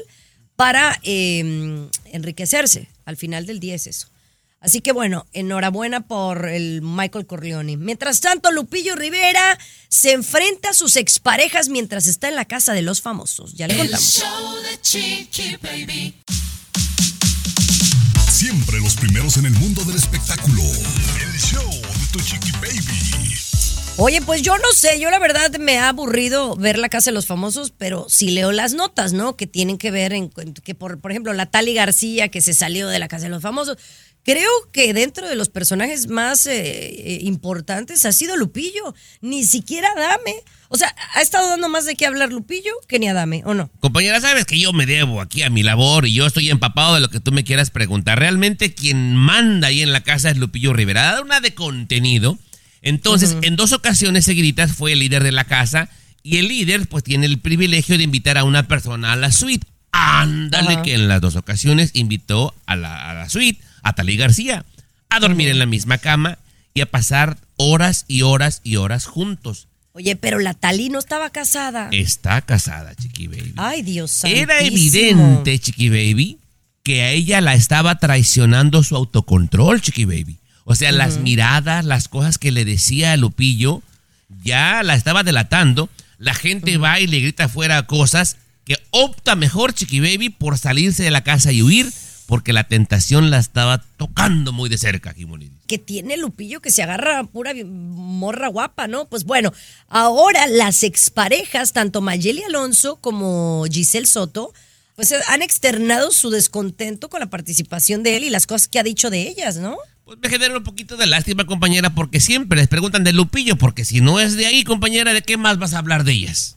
[0.55, 2.89] para eh, enriquecerse.
[3.05, 4.09] Al final del día es eso.
[4.61, 7.77] Así que bueno, enhorabuena por el Michael Corleone.
[7.77, 12.83] Mientras tanto, Lupillo Rivera se enfrenta a sus exparejas mientras está en la casa de
[12.83, 13.53] los famosos.
[13.55, 14.15] Ya le El contamos.
[14.15, 16.15] show de Chiqui Baby.
[18.31, 20.63] Siempre los primeros en el mundo del espectáculo.
[20.63, 23.35] El show de tu chiqui baby.
[23.99, 27.15] Oye, pues yo no sé, yo la verdad me ha aburrido ver la casa de
[27.15, 29.37] los famosos, pero sí leo las notas, ¿no?
[29.37, 32.89] Que tienen que ver en que por, por ejemplo, la Tali García que se salió
[32.89, 33.79] de la casa de los famosos.
[34.27, 39.89] Creo que dentro de los personajes más eh, eh, importantes ha sido Lupillo, ni siquiera
[39.97, 40.35] Adame.
[40.69, 43.71] O sea, ha estado dando más de qué hablar Lupillo que ni Adame, ¿o no?
[43.79, 47.03] Compañera, sabes que yo me debo aquí a mi labor y yo estoy empapado de
[47.03, 48.19] lo que tú me quieras preguntar.
[48.19, 51.13] Realmente quien manda ahí en la casa es Lupillo Rivera.
[51.13, 52.37] Da una de contenido.
[52.83, 55.89] Entonces, en dos ocasiones seguiditas fue el líder de la casa
[56.25, 59.69] y el líder pues tiene el privilegio de invitar a una persona a la suite.
[59.93, 64.65] Ándale que en las dos ocasiones invitó a la, a la suite a Talí García
[65.09, 66.39] a dormir en la misma cama
[66.75, 69.69] y a pasar horas y horas y horas juntos.
[69.93, 71.89] Oye, pero la Tali no estaba casada.
[71.93, 73.55] Está casada, Chiqui Baby.
[73.57, 75.23] Ay, Dios Era santísimo.
[75.23, 76.39] evidente, Chiqui Baby,
[76.83, 80.39] que a ella la estaba traicionando su autocontrol, Chiqui Baby.
[80.65, 83.83] O sea, las miradas, las cosas que le decía a Lupillo,
[84.43, 85.89] ya la estaba delatando.
[86.19, 91.05] La gente va y le grita afuera cosas que opta mejor, Chiqui Baby, por salirse
[91.05, 91.91] de la casa y huir,
[92.27, 95.53] porque la tentación la estaba tocando muy de cerca, Jimonidis.
[95.67, 99.07] que tiene Lupillo que se agarra pura morra guapa, ¿no?
[99.07, 99.53] Pues bueno,
[99.89, 104.53] ahora las exparejas, tanto Mayeli Alonso como Giselle Soto,
[104.97, 108.79] pues eh, han externado su descontento con la participación de él y las cosas que
[108.79, 109.77] ha dicho de ellas, ¿no?
[110.05, 113.85] Pues me genera un poquito de lástima, compañera, porque siempre les preguntan de Lupillo, porque
[113.85, 116.56] si no es de ahí, compañera, ¿de qué más vas a hablar de ellas?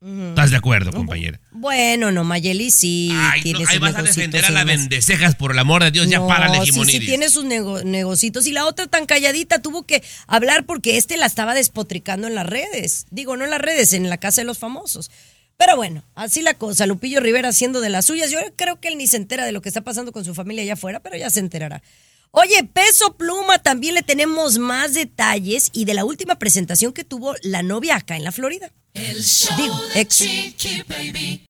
[0.00, 1.40] ¿Estás de acuerdo, compañera?
[1.50, 5.34] Bueno, no, Mayeli sí Ay, tiene no, sus ahí vas a defender a la vendecejas,
[5.34, 8.46] por el amor de Dios, ya No, párale, sí, sí, tiene sus nego- negocitos.
[8.46, 12.46] Y la otra tan calladita tuvo que hablar porque este la estaba despotricando en las
[12.46, 13.06] redes.
[13.10, 15.10] Digo, no en las redes, en la casa de los famosos.
[15.56, 16.86] Pero bueno, así la cosa.
[16.86, 18.30] Lupillo Rivera haciendo de las suyas.
[18.30, 20.62] Yo creo que él ni se entera de lo que está pasando con su familia
[20.62, 21.82] allá afuera, pero ya se enterará.
[22.30, 27.34] Oye, Peso Pluma, también le tenemos más detalles y de la última presentación que tuvo
[27.42, 28.70] la novia acá en la Florida.
[28.94, 30.16] El show Digo, de ex.
[30.18, 31.46] Chiqui Baby.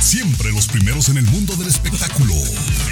[0.00, 2.34] Siempre los primeros en el mundo del espectáculo.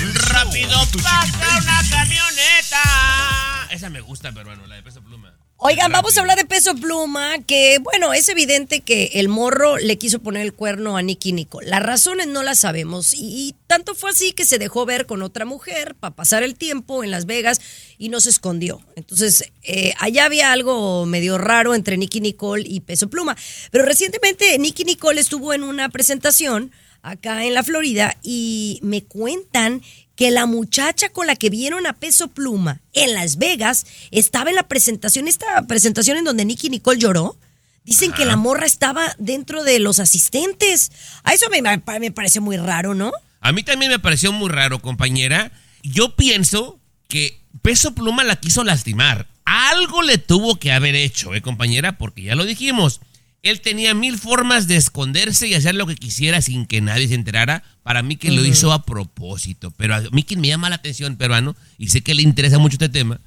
[0.00, 3.68] El Rápido pasa Chiqui una camioneta.
[3.70, 5.33] Esa me gusta, peruano, la de peso pluma.
[5.66, 9.96] Oigan, vamos a hablar de Peso Pluma, que bueno, es evidente que el morro le
[9.96, 11.70] quiso poner el cuerno a Nicky Nicole.
[11.70, 15.22] Las razones no las sabemos y, y tanto fue así que se dejó ver con
[15.22, 17.62] otra mujer para pasar el tiempo en Las Vegas
[17.96, 18.82] y no se escondió.
[18.94, 23.34] Entonces, eh, allá había algo medio raro entre Nicky Nicole y Peso Pluma.
[23.70, 29.80] Pero recientemente Nicky Nicole estuvo en una presentación acá en la Florida y me cuentan
[30.16, 34.56] que la muchacha con la que vieron a Peso Pluma en Las Vegas estaba en
[34.56, 37.36] la presentación, esta presentación en donde Nicky Nicole lloró.
[37.84, 40.90] Dicen que la morra estaba dentro de los asistentes.
[41.22, 41.60] A eso me,
[42.00, 43.12] me pareció muy raro, ¿no?
[43.42, 45.52] A mí también me pareció muy raro, compañera.
[45.82, 49.26] Yo pienso que Peso Pluma la quiso lastimar.
[49.44, 51.98] Algo le tuvo que haber hecho, ¿eh, compañera?
[51.98, 53.02] Porque ya lo dijimos.
[53.44, 57.14] Él tenía mil formas de esconderse y hacer lo que quisiera sin que nadie se
[57.14, 57.62] enterara.
[57.82, 59.70] Para mí que lo hizo a propósito.
[59.72, 62.76] Pero a mí quien me llama la atención, peruano, y sé que le interesa mucho
[62.76, 63.20] este tema,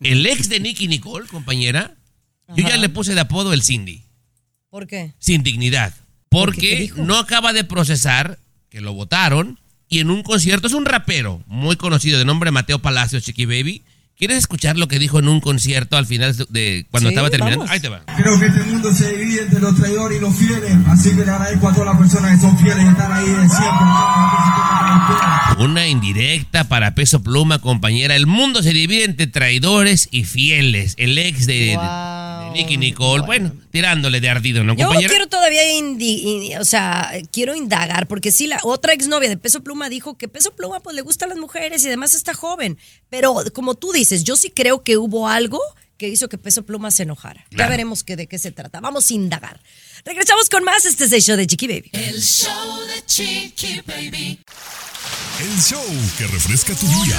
[0.00, 1.96] el ex de Nicky Nicole, compañera,
[2.56, 4.04] yo ya le puse de apodo el Cindy.
[4.70, 5.14] ¿Por qué?
[5.18, 5.92] Sin dignidad.
[6.28, 6.60] ¿Por qué?
[6.60, 9.58] ¿Qué Porque no acaba de procesar que lo votaron
[9.88, 13.82] y en un concierto es un rapero muy conocido de nombre Mateo Palacios, Chiqui Baby.
[14.20, 17.60] ¿Quieres escuchar lo que dijo en un concierto al final de cuando Sí, estaba terminando?
[17.64, 17.70] vamos.
[17.72, 18.02] Ahí te va.
[18.18, 21.30] Creo que este mundo se divide entre los traidores y los fieles, así que le
[21.30, 23.86] agradezco a todas las personas que son fieles y están ahí de siempre.
[25.58, 28.16] Una indirecta para Peso Pluma, compañera.
[28.16, 30.94] El mundo se divide entre traidores y fieles.
[30.96, 32.52] El ex de, Wow.
[32.54, 35.10] de Nicky Nicole, bueno, tirándole de ardido, ¿no, Yo compañera?
[35.10, 39.62] quiero todavía, indi- indi- o sea, quiero indagar, porque sí, la otra exnovia de Peso
[39.62, 42.78] Pluma dijo que Peso Pluma pues le gustan las mujeres y además está joven.
[43.10, 45.60] Pero como tú dices, yo sí creo que hubo algo
[45.98, 47.44] que hizo que Peso Pluma se enojara.
[47.50, 48.80] Ya veremos que, de qué se trata.
[48.80, 49.60] Vamos a indagar.
[50.06, 50.86] Regresamos con más.
[50.86, 51.90] Este es el show de Chiqui Baby.
[51.92, 54.40] El show de Chiqui Baby.
[55.40, 55.84] El show
[56.18, 57.18] que refresca tu día.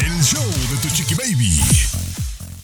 [0.00, 1.60] El show de tu Chiqui Baby.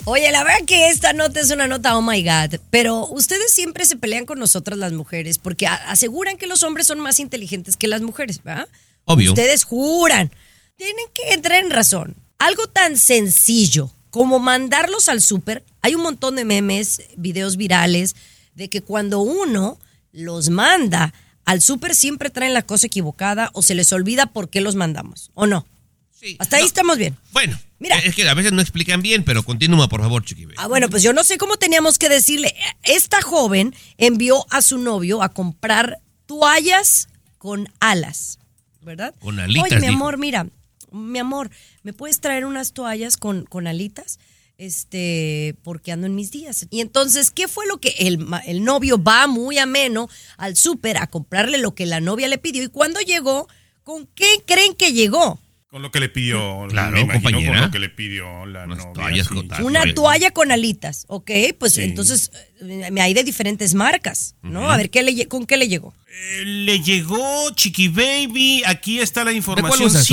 [0.07, 2.61] Oye, la verdad que esta nota es una nota, oh my God.
[2.71, 7.01] Pero ustedes siempre se pelean con nosotras las mujeres porque aseguran que los hombres son
[7.01, 8.69] más inteligentes que las mujeres, ¿verdad?
[9.05, 9.31] Obvio.
[9.31, 10.31] Ustedes juran.
[10.77, 12.17] Tienen que entrar en razón.
[12.39, 15.65] Algo tan sencillo como mandarlos al súper.
[15.81, 18.15] Hay un montón de memes, videos virales,
[18.55, 19.79] de que cuando uno
[20.13, 21.13] los manda
[21.45, 25.31] al súper siempre traen la cosa equivocada o se les olvida por qué los mandamos,
[25.35, 25.67] ¿o no?
[26.11, 26.37] Sí.
[26.39, 27.17] Hasta ahí estamos bien.
[27.33, 27.99] Bueno, Mira.
[27.99, 30.57] es que a veces no explican bien, pero continúa, por favor, Chiqui Baby.
[30.59, 32.55] Ah, bueno, pues yo no sé cómo teníamos que decirle.
[32.83, 38.39] Esta joven envió a su novio a comprar toallas con alas,
[38.81, 39.15] ¿verdad?
[39.21, 39.93] Con alitas, Oye, mi dijo.
[39.95, 40.47] amor, mira,
[40.93, 41.51] mi amor,
[41.83, 44.19] ¿me puedes traer unas toallas con, con alitas?
[44.59, 46.67] Este, porque ando en mis días.
[46.71, 50.97] Y entonces, ¿qué fue lo que el, ma- el novio va muy ameno al súper
[50.99, 52.63] a comprarle lo que la novia le pidió?
[52.63, 53.49] Y cuando llegó,
[53.83, 55.41] ¿con qué creen que llegó?
[55.69, 57.53] Con lo que le pidió, Claro, me imagino, compañera.
[57.55, 58.93] con lo que le pidió la Unas novia.
[58.93, 59.35] toallas sí.
[59.35, 61.31] con tal- Una toalla con alitas, ¿ok?
[61.59, 61.83] Pues Sí.
[61.83, 62.31] entonces
[62.63, 64.71] eh, me hay de diferentes marcas, ¿no?
[64.71, 65.93] A ver, ¿qué le, ¿con qué le llegó?
[66.09, 69.89] Eh, Le llegó Chiqui Baby, aquí está la información.
[69.89, 70.07] usas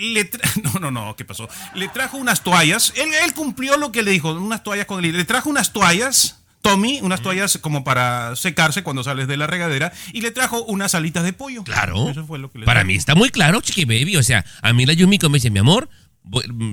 [0.00, 0.28] Le
[0.62, 1.48] no, no, no, ¿qué pasó?
[1.74, 2.92] Le trajo unas toallas.
[2.96, 5.16] Él, él cumplió lo que le dijo, unas toallas con el.
[5.16, 9.92] Le trajo unas toallas, Tommy, unas toallas como para secarse cuando sales de la regadera.
[10.12, 11.62] Y le trajo unas alitas de pollo.
[11.64, 12.08] Claro.
[12.10, 12.88] Eso fue lo que le Para trajo.
[12.88, 14.16] mí está muy claro, Chiqui Baby.
[14.16, 15.88] O sea, a mí la Yumiko me dice, mi amor,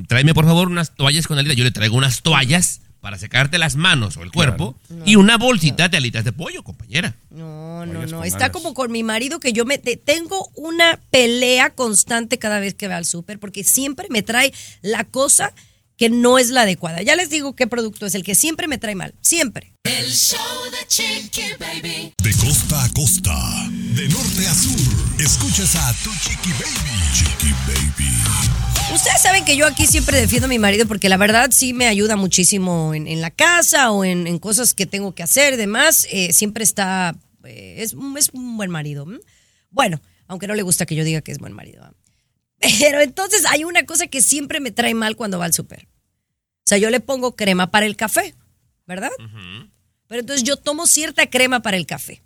[0.08, 1.58] tráeme por favor unas toallas con alitas.
[1.58, 5.90] Yo le traigo unas toallas para secarte las manos o el cuerpo y una bolsita
[5.90, 7.18] de alitas de pollo, compañera.
[7.32, 8.24] No, no, no.
[8.24, 8.52] Está alas.
[8.52, 12.88] como con mi marido que yo me te- tengo una pelea constante cada vez que
[12.88, 15.52] va al súper porque siempre me trae la cosa
[15.98, 17.02] que no es la adecuada.
[17.02, 19.14] Ya les digo qué producto es el que siempre me trae mal.
[19.20, 19.74] Siempre.
[19.84, 20.40] El show
[20.72, 22.14] de Chiqui Baby.
[22.24, 23.68] De costa a costa.
[23.70, 25.20] De norte a sur.
[25.20, 26.96] Escuchas a tu Chiqui Baby.
[27.14, 28.63] Chiqui Baby.
[28.94, 31.88] Ustedes saben que yo aquí siempre defiendo a mi marido porque la verdad sí me
[31.88, 36.08] ayuda muchísimo en, en la casa o en, en cosas que tengo que hacer, demás.
[36.12, 39.04] Eh, siempre está, eh, es, un- es un buen marido.
[39.04, 39.20] ¿m?
[39.72, 41.84] Bueno, aunque no le gusta que yo diga que es buen marido.
[41.84, 41.94] ¿ah?
[42.80, 45.88] Pero entonces hay una cosa que siempre me trae mal cuando va al súper.
[46.60, 48.36] O sea, yo le pongo crema para el café,
[48.86, 49.12] ¿verdad?
[50.08, 52.22] Pero entonces yo tomo cierta crema para el café.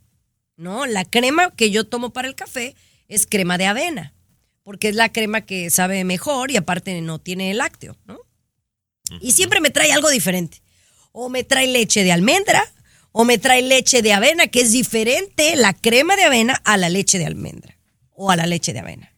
[0.57, 0.85] ¿No?
[0.85, 2.75] La crema que yo tomo para el café
[3.07, 4.13] es crema de avena
[4.67, 8.19] porque es la crema que sabe mejor y aparte no tiene lácteo, ¿no?
[9.21, 10.61] Y siempre me trae algo diferente.
[11.13, 12.61] O me trae leche de almendra,
[13.13, 16.89] O me trae leche de avena, que es diferente la crema de avena a la
[16.89, 17.77] leche de almendra
[18.11, 19.13] o a la leche de avena.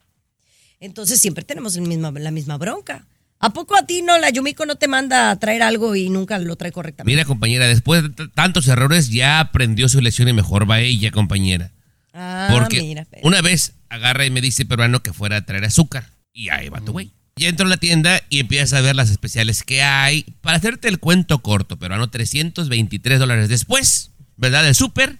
[0.79, 3.07] Entonces siempre tenemos el misma, la misma bronca.
[3.39, 6.37] ¿A poco a ti no, la Yumiko no te manda a traer algo y nunca
[6.37, 7.11] lo trae correctamente?
[7.11, 11.71] Mira, compañera, después de tantos errores ya aprendió su lección y mejor va ella, compañera.
[12.13, 13.07] Ah, Porque mira.
[13.23, 16.09] Una vez agarra y me dice peruano que fuera a traer azúcar.
[16.33, 17.11] Y ahí va tu güey.
[17.35, 20.23] Ya entro a la tienda y empiezas a ver las especiales que hay.
[20.41, 24.63] Para hacerte el cuento corto, peruano, 323 dólares después, ¿verdad?
[24.63, 25.19] Del súper.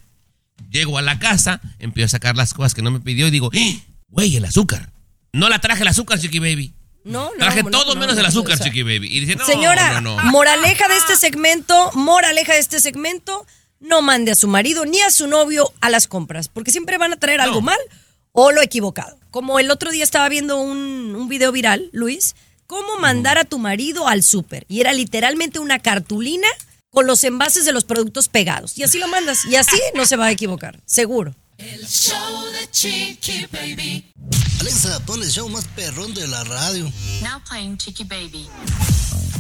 [0.70, 3.50] Llego a la casa, empiezo a sacar las cosas que no me pidió y digo,
[3.54, 3.80] ¡Eh!
[4.10, 4.92] güey, el azúcar.
[5.32, 6.74] No la traje el azúcar, Chiqui Baby.
[7.06, 9.08] No, no, Traje no, todo no, menos no, el azúcar, o sea, Chiqui Baby.
[9.10, 13.48] Y dice, Señora, moraleja de este segmento, moraleja de este segmento,
[13.80, 17.14] no mande a su marido ni a su novio a las compras, porque siempre van
[17.14, 17.80] a traer algo mal
[18.32, 19.18] o lo equivocado.
[19.32, 22.36] Como el otro día estaba viendo un, un video viral, Luis,
[22.68, 24.66] cómo mandar a tu marido al súper.
[24.68, 26.48] Y era literalmente una cartulina
[26.92, 28.78] con los envases de los productos pegados.
[28.78, 29.46] Y así lo mandas.
[29.46, 31.36] Y así no se va a equivocar, seguro.
[31.58, 34.14] El show de Chiqui Baby.
[34.62, 36.84] Alexa, pon el show más perrón de la radio.
[37.22, 38.48] Now playing Chicky Baby.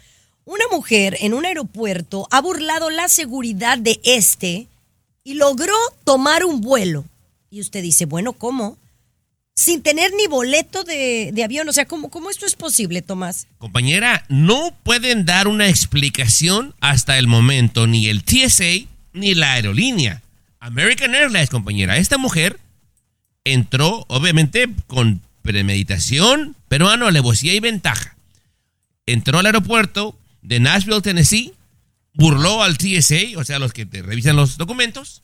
[0.45, 4.67] Una mujer en un aeropuerto ha burlado la seguridad de este
[5.24, 7.04] y logró tomar un vuelo.
[7.50, 8.78] Y usted dice, bueno, ¿cómo?
[9.56, 11.67] Sin tener ni boleto de, de avión.
[11.67, 13.48] O sea, ¿cómo, ¿cómo esto es posible, Tomás?
[13.58, 20.21] Compañera, no pueden dar una explicación hasta el momento ni el TSA ni la aerolínea.
[20.60, 21.98] American Airlines, compañera.
[21.98, 22.60] Esta mujer
[23.46, 28.18] entró, obviamente, con premeditación, pero a no, alevosía y ventaja.
[29.06, 31.54] Entró al aeropuerto de Nashville, Tennessee,
[32.14, 35.22] burló al TSA, o sea, los que te revisan los documentos,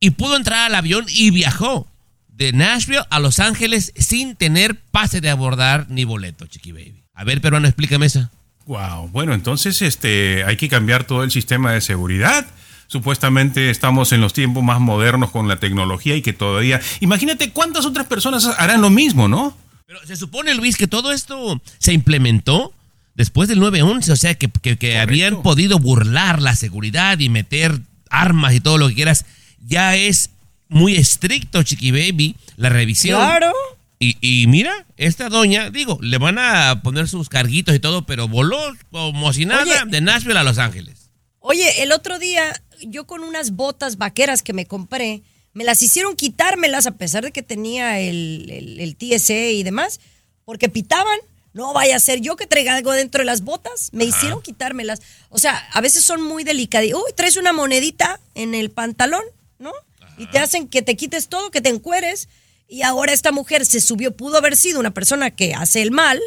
[0.00, 1.88] y pudo entrar al avión y viajó
[2.28, 7.02] de Nashville a Los Ángeles sin tener pase de abordar ni boleto, Chiqui Baby.
[7.12, 8.30] A ver, peruano, explícame eso.
[8.66, 12.46] Wow, bueno, entonces este, hay que cambiar todo el sistema de seguridad.
[12.88, 16.80] Supuestamente estamos en los tiempos más modernos con la tecnología y que todavía...
[17.00, 19.56] Imagínate cuántas otras personas harán lo mismo, ¿no?
[19.86, 22.72] Pero se supone, Luis, que todo esto se implementó
[23.14, 27.78] después del 9-11, o sea, que, que- que habían podido burlar la seguridad y meter
[28.10, 29.26] armas y todo lo que quieras.
[29.66, 30.30] Ya es
[30.68, 33.20] muy estricto, Chiqui Baby, la revisión.
[33.20, 33.52] Claro.
[33.98, 38.28] Y, y mira, esta doña, digo, le van a poner sus carguitos y todo, pero
[38.28, 38.58] voló
[38.90, 39.74] como si nada Oye.
[39.90, 41.10] de Nashville a Los Ángeles.
[41.40, 46.16] Oye, el otro día yo con unas botas vaqueras que me compré, me las hicieron
[46.16, 50.00] quitármelas a pesar de que tenía el, el, el TSA y demás,
[50.44, 51.18] porque pitaban.
[51.54, 53.88] No vaya a ser yo que traiga algo dentro de las botas.
[53.92, 55.00] Me hicieron quitármelas.
[55.28, 56.92] O sea, a veces son muy delicadas.
[56.92, 59.24] Uy, traes una monedita en el pantalón,
[59.58, 59.72] ¿no?
[60.18, 62.28] Y te hacen que te quites todo, que te encueres.
[62.68, 66.20] Y ahora esta mujer se subió, pudo haber sido una persona que hace el mal,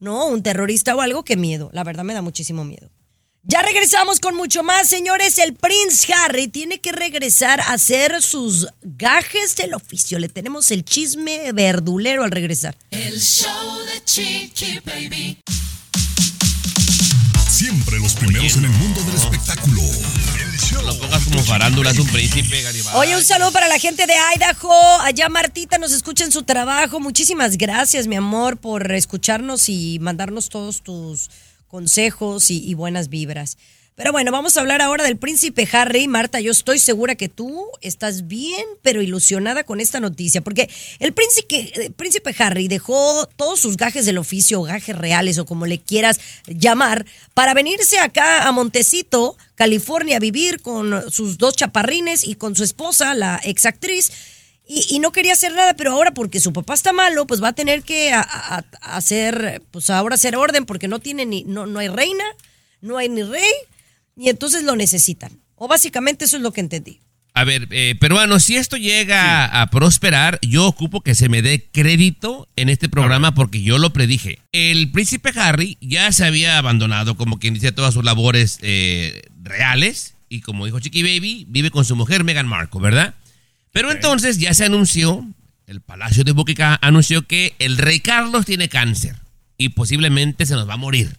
[0.00, 0.26] ¿no?
[0.26, 1.70] Un terrorista o algo, qué miedo.
[1.72, 2.90] La verdad me da muchísimo miedo.
[3.46, 5.36] Ya regresamos con mucho más, señores.
[5.36, 10.18] El Prince Harry tiene que regresar a hacer sus gajes del oficio.
[10.18, 12.74] Le tenemos el chisme verdulero al regresar.
[12.90, 13.50] El show
[13.84, 15.38] de Chiqui Baby.
[17.50, 19.82] Siempre los primeros en el mundo del espectáculo.
[20.58, 20.82] Show.
[20.82, 22.94] Lo pongas como farándula, es un príncipe, Garibay.
[22.96, 24.72] Oye, un saludo para la gente de Idaho.
[25.02, 26.98] Allá Martita nos escucha en su trabajo.
[26.98, 31.28] Muchísimas gracias, mi amor, por escucharnos y mandarnos todos tus
[31.74, 33.58] consejos y, buenas vibras.
[33.96, 36.06] Pero bueno, vamos a hablar ahora del príncipe Harry.
[36.06, 41.12] Marta, yo estoy segura que tú estás bien, pero ilusionada con esta noticia, porque el
[41.12, 45.80] príncipe, el príncipe Harry dejó todos sus gajes del oficio, gajes reales, o como le
[45.80, 52.36] quieras llamar, para venirse acá a Montecito, California, a vivir con sus dos chaparrines y
[52.36, 54.12] con su esposa, la exactriz.
[54.66, 57.48] Y, y no quería hacer nada, pero ahora porque su papá está malo, pues va
[57.48, 61.44] a tener que a- a- a hacer, pues ahora hacer orden, porque no tiene ni,
[61.44, 62.24] no, no hay reina,
[62.80, 63.52] no hay ni rey,
[64.16, 65.32] y entonces lo necesitan.
[65.56, 67.00] O básicamente eso es lo que entendí.
[67.36, 71.66] A ver, eh, peruano, si esto llega a prosperar, yo ocupo que se me dé
[71.72, 74.38] crédito en este programa porque yo lo predije.
[74.52, 80.14] El príncipe Harry ya se había abandonado, como quien dice, todas sus labores eh, reales.
[80.28, 83.14] Y como dijo Chiqui Baby, vive con su mujer Meghan Markle, ¿verdad?
[83.74, 85.26] Pero entonces ya se anunció,
[85.66, 89.16] el Palacio de Buckingham anunció que el rey Carlos tiene cáncer
[89.58, 91.16] y posiblemente se nos va a morir.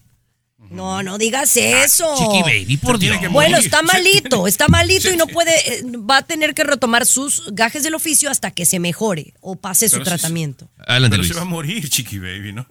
[0.76, 2.05] No, no digas eso.
[2.17, 3.17] Chiqui Baby, por Dios.
[3.32, 7.43] Bueno, está malito, está malito y no puede, eh, va a tener que retomar sus
[7.53, 10.67] gajes del oficio hasta que se mejore o pase su si- tratamiento.
[10.88, 11.30] Adelante, Pero Luis.
[11.34, 12.65] se va a morir, Chiqui Baby, ¿no?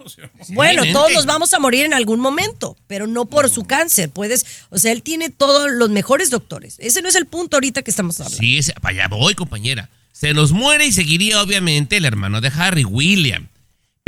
[0.49, 4.09] Bueno, todos nos vamos a morir en algún momento, pero no por su cáncer.
[4.09, 6.75] Puedes, o sea, él tiene todos los mejores doctores.
[6.79, 8.37] Ese no es el punto ahorita que estamos hablando.
[8.37, 9.89] Sí, ese- para allá voy, compañera.
[10.11, 13.47] Se nos muere y seguiría, obviamente, el hermano de Harry, William.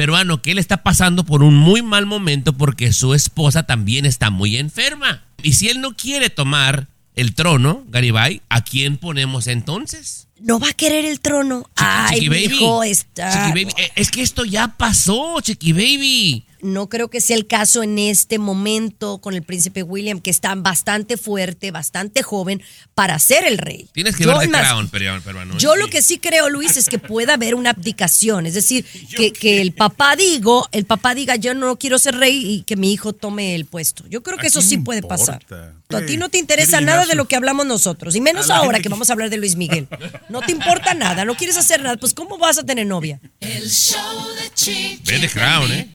[0.02, 4.30] Peruano, que él está pasando por un muy mal momento porque su esposa también está
[4.30, 5.24] muy enferma.
[5.42, 10.28] Y si él no quiere tomar el trono, Garibay, ¿a quién ponemos entonces?
[10.40, 11.68] No va a querer el trono.
[11.76, 12.48] Ay, Chiqui Baby.
[12.50, 13.32] mijo, está.
[13.32, 13.74] Chiqui Baby.
[13.82, 16.46] Eh, Es que esto ya pasó, Chiqui Baby.
[16.62, 20.54] No creo que sea el caso en este momento con el príncipe William, que está
[20.56, 22.62] bastante fuerte, bastante joven
[22.96, 23.90] para ser el rey.
[23.94, 25.58] Tienes que Yo, ver más, Crown, ¿eh?
[25.58, 28.46] Yo lo que sí creo, Luis, es que pueda haber una abdicación.
[28.46, 28.86] Es decir,
[29.16, 32.76] que, que el papá digo, el papá diga yo no quiero ser rey y que
[32.76, 34.06] mi hijo tome el puesto.
[34.08, 35.46] Yo creo que ¿A eso sí puede pasar.
[35.90, 38.16] A ti no te interesa nada de lo que hablamos nosotros.
[38.16, 39.88] Y menos ahora que- vamos a hablar de Luis Miguel.
[40.30, 41.98] No te importa nada, no quieres hacer nada.
[41.98, 43.20] Pues ¿cómo vas a tener novia?
[43.40, 45.94] El show de Chiqui Ve de Crown, ¿eh?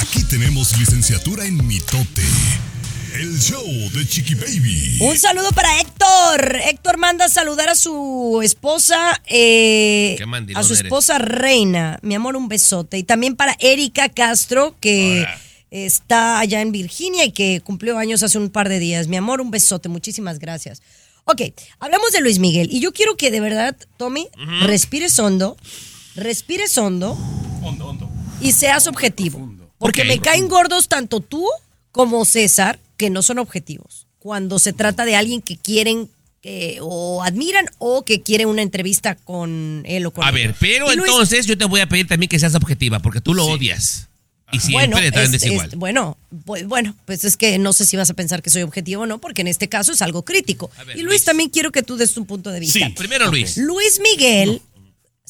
[0.00, 2.22] Aquí tenemos licenciatura en mitote.
[3.14, 4.98] El show de Chiqui Baby.
[5.00, 6.56] Un saludo para Héctor.
[6.64, 10.16] Héctor manda a saludar a su esposa, eh,
[10.54, 10.84] a su eres.
[10.84, 11.98] esposa Reina.
[12.02, 12.98] Mi amor, un besote.
[12.98, 15.40] Y también para Erika Castro, que Hola.
[15.70, 19.08] está allá en Virginia y que cumplió años hace un par de días.
[19.08, 19.88] Mi amor, un besote.
[19.88, 20.80] Muchísimas gracias.
[21.24, 21.42] Ok,
[21.78, 22.68] hablamos de Luis Miguel.
[22.72, 24.28] Y yo quiero que de verdad, Tommy,
[24.62, 25.56] respires hondo,
[26.16, 27.12] respires hondo
[27.62, 28.08] Hondo, hondo.
[28.40, 29.49] y seas objetivo.
[29.80, 31.44] Porque me caen gordos tanto tú
[31.90, 34.06] como César, que no son objetivos.
[34.20, 36.08] Cuando se trata de alguien que quieren
[36.42, 40.90] eh, o admiran o que quieren una entrevista con él o con A ver, pero
[40.92, 43.44] Y Luis, entonces yo te voy a pedir también que seas objetiva, porque tú lo
[43.46, 44.06] odias.
[44.52, 45.68] Y siempre bueno, te traen es- desigual.
[45.68, 48.62] es- bueno, pues, bueno, pues es que no sé si vas a pensar que soy
[48.62, 50.70] objetivo o no, porque en este caso es algo crítico.
[50.78, 51.24] Ver, y Luis, Luis.
[51.24, 52.78] también quiero que tú des tu punto de vista.
[52.86, 52.92] Sí.
[52.96, 53.56] Primero, Luis.
[53.58, 54.60] Luis Miguel,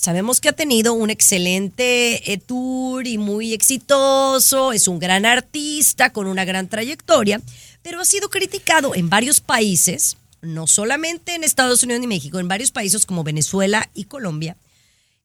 [0.01, 6.11] sabemos que ha tenido un excelente eh, tour y muy exitoso, es un gran artista
[6.11, 7.43] con una gran trayectoria,
[7.83, 12.49] pero ha sido criticado en varios países, no solamente en Estados Unidos y México, en
[12.49, 14.57] varios países como Venezuela y Colombia,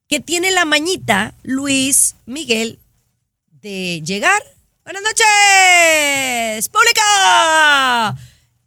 [0.09, 2.78] que tiene la mañita, Luis Miguel,
[3.61, 4.41] de llegar.
[4.84, 8.17] Buenas noches, pública.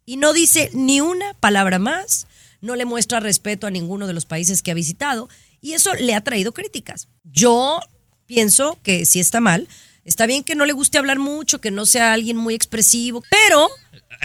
[0.07, 2.27] Y no dice ni una palabra más,
[2.63, 5.29] no le muestra respeto a ninguno de los países que ha visitado
[5.61, 7.09] y eso le ha traído críticas.
[7.25, 7.81] Yo
[8.27, 9.69] pienso que sí está mal.
[10.05, 13.69] Está bien que no le guste hablar mucho, que no sea alguien muy expresivo, pero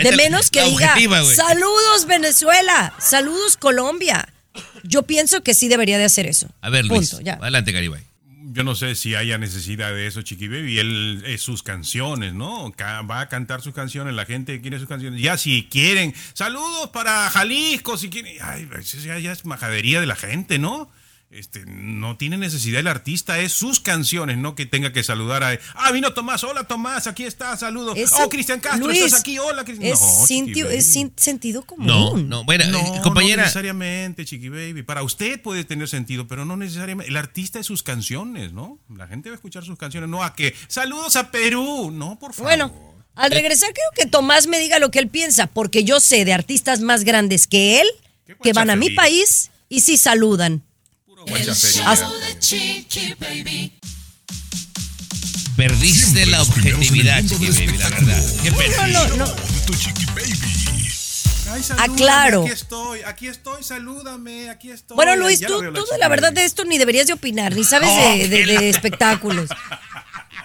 [0.02, 0.96] de menos que diga
[1.36, 4.34] saludos Venezuela, saludos Colombia.
[4.84, 6.48] Yo pienso que sí debería de hacer eso.
[6.62, 7.10] A ver, Luis.
[7.10, 7.34] Punto, ya.
[7.34, 8.02] Adelante, Garibay.
[8.46, 10.78] Yo no sé si haya necesidad de eso, Chiqui Baby.
[10.78, 12.72] Él es sus canciones, ¿no?
[13.10, 15.22] Va a cantar sus canciones, la gente quiere sus canciones.
[15.22, 18.36] Ya si quieren, saludos para Jalisco, si quieren.
[18.42, 20.92] Ay, eso ya, ya es majadería de la gente, ¿no?
[21.34, 25.60] Este, no tiene necesidad el artista, es sus canciones, no que tenga que saludar a.
[25.74, 27.98] Ah, vino Tomás, hola Tomás, aquí está, saludos.
[27.98, 29.92] Es- oh, Cristian Castro, Luis, estás aquí, hola Cristian.
[29.94, 31.88] Es, No, es sin sentido común.
[31.88, 32.44] No, no.
[32.44, 33.42] Bueno, No, eh, no compañera.
[33.44, 34.84] necesariamente, Chiqui Baby.
[34.84, 37.10] Para usted puede tener sentido, pero no necesariamente.
[37.10, 38.78] El artista es sus canciones, ¿no?
[38.96, 41.90] La gente va a escuchar sus canciones, no a que saludos a Perú.
[41.92, 42.52] No, por favor.
[42.52, 42.72] Bueno,
[43.16, 46.34] al regresar creo que Tomás me diga lo que él piensa, porque yo sé de
[46.34, 47.88] artistas más grandes que él
[48.44, 50.62] que van a mi país y sí saludan.
[55.56, 58.24] Perdiste Siempre la objetividad, Chiqui Baby, la verdad.
[58.44, 58.88] Qué pena.
[58.88, 59.26] No, no, no.
[59.26, 60.34] De tu Chiqui Baby.
[61.52, 62.42] Ay, salúdame, Aclaro.
[62.44, 64.96] Aquí estoy, aquí estoy, salúdame, aquí estoy.
[64.96, 67.64] Bueno, Luis, Ya tú, veo tú la verdad de esto ni deberías de opinar, ni
[67.64, 69.50] sabes de, de- de espectáculos.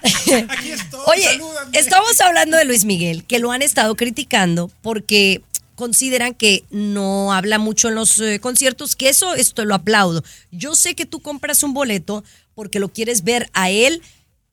[0.00, 1.76] Aquí estoy, Oye, salúdame.
[1.78, 5.40] estamos hablando de Luis Miguel, que lo han estado criticando porque
[5.78, 10.24] consideran que no habla mucho en los eh, conciertos, que eso esto lo aplaudo.
[10.50, 12.24] Yo sé que tú compras un boleto
[12.56, 14.02] porque lo quieres ver a él,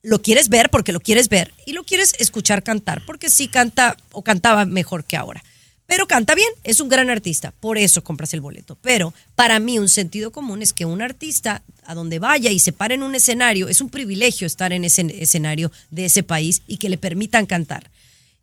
[0.02, 3.96] lo quieres ver porque lo quieres ver y lo quieres escuchar cantar, porque sí canta
[4.12, 5.42] o cantaba mejor que ahora.
[5.86, 8.78] Pero canta bien, es un gran artista, por eso compras el boleto.
[8.80, 12.72] Pero para mí un sentido común es que un artista a donde vaya y se
[12.72, 16.76] pare en un escenario, es un privilegio estar en ese escenario de ese país y
[16.76, 17.90] que le permitan cantar.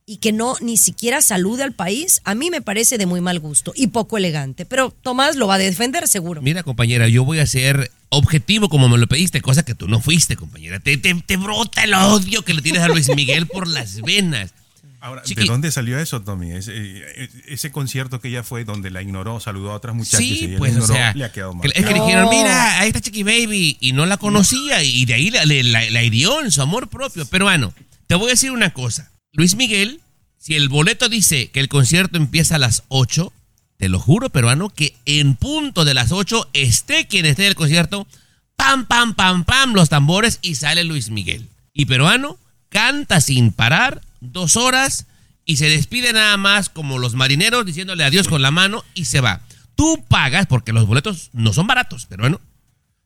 [0.06, 3.40] Y que no ni siquiera salude al país, a mí me parece de muy mal
[3.40, 4.66] gusto y poco elegante.
[4.66, 6.42] Pero Tomás lo va a defender seguro.
[6.42, 10.02] Mira, compañera, yo voy a ser objetivo como me lo pediste, cosa que tú no
[10.02, 10.80] fuiste, compañera.
[10.82, 14.52] Te, te, te brota el odio que le tienes a Luis Miguel por las venas.
[15.00, 16.52] Ahora, Chiqui- ¿de dónde salió eso, Tommy?
[16.52, 20.36] Ese, eh, ese concierto que ella fue donde la ignoró, saludó a otras muchachas y
[20.38, 21.68] Sí, ella pues, la o ignoró, sea, le ha quedado mal.
[21.74, 25.14] es que le dijeron, mira, ahí está Chiqui Baby, y no la conocía, y de
[25.14, 27.26] ahí la, la- la hirió en su amor propio.
[27.26, 27.74] Pero bueno,
[28.08, 29.12] te voy a decir una cosa.
[29.34, 30.00] Luis Miguel
[30.38, 33.34] Si el boleto dice que el concierto empieza a las 8,
[33.78, 37.56] te lo juro, peruano, que en punto de las 8 esté quien esté en el
[37.56, 38.08] concierto,
[38.56, 41.48] pam, pam, pam, pam, los tambores y sale Luis Miguel.
[41.74, 42.38] Y peruano
[42.70, 45.08] canta sin parar dos horas
[45.46, 49.20] y se despide nada más como los marineros diciéndole adiós con la mano y se
[49.20, 49.42] va.
[49.76, 52.40] Tú pagas, porque los boletos no son baratos, pero bueno,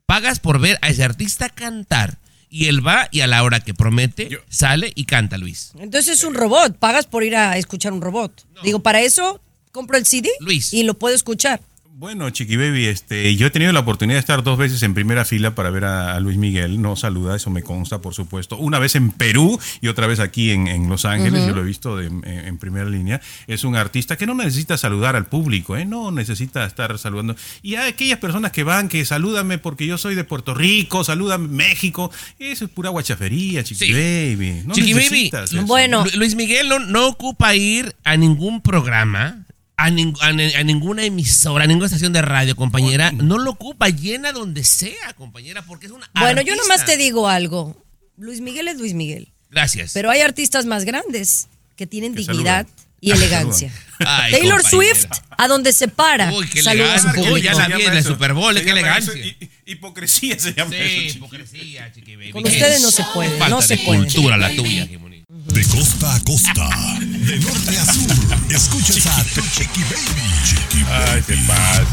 [0.06, 2.18] pagas por ver a ese artista cantar.
[2.50, 5.72] Y él va y a la hora que promete, sale y canta Luis.
[5.80, 8.46] Entonces es un robot, pagas por ir a escuchar un robot.
[8.64, 9.42] Digo, para eso
[9.72, 10.74] compro el CD Luis.
[10.74, 11.62] y lo puedo escuchar.
[12.00, 15.26] Bueno, Chiqui Baby, este, yo he tenido la oportunidad de estar dos veces en primera
[15.26, 16.80] fila para ver a, a Luis Miguel.
[16.80, 18.56] No saluda, eso me consta, por supuesto.
[18.56, 21.48] Una vez en Perú y otra vez aquí en, en Los Ángeles.
[21.48, 23.20] Yo lo he visto de- en, en primera línea.
[23.48, 25.86] Es un artista que no necesita saludar al público, ¿eh?
[25.86, 27.36] No necesita estar saludando.
[27.64, 31.48] Y hay aquellas personas que van, que salúdame porque yo soy de Puerto Rico, salúdame
[31.48, 32.12] México.
[32.38, 34.62] Eso es pura guachafería, Chiqui Baby.
[34.68, 35.66] No Chiqui Baby, eso.
[36.04, 39.47] Lu- Luis Miguel no, no ocupa ir a ningún programa,
[39.78, 43.12] a, ning- a ni- a ninguna emisora, a ninguna estación de radio, compañera.
[43.12, 47.28] No lo ocupa, llena donde sea, compañera, porque es una Bueno, yo nomás te digo
[47.30, 47.82] algo.
[48.18, 49.30] Luis Miguel es Luis Miguel.
[49.52, 49.92] Gracias.
[49.94, 52.88] Pero hay artistas más grandes que tienen Que dignidad saludan.
[53.00, 53.72] y elegancia.
[54.00, 54.96] Ay, Taylor compañera.
[54.96, 56.34] Swift, a donde se para.
[56.34, 57.14] Uy, qué elegancia.
[57.42, 59.14] Ya la vi en el Super Bowl, qué elegancia.
[59.14, 61.18] eso, hipocresía se llama Sí, eso.
[61.18, 62.32] Hipocresía, Chiqui Baby.
[62.32, 64.00] Con ustedes no se puede, no se puede.
[64.02, 64.88] cultura la tuya.
[65.28, 65.54] Qué.
[65.54, 66.70] De costa a costa,
[67.00, 70.22] de norte a sur, escuchas a tu Chiqui Baby.
[70.46, 71.86] Chiqui Ay, te pasa.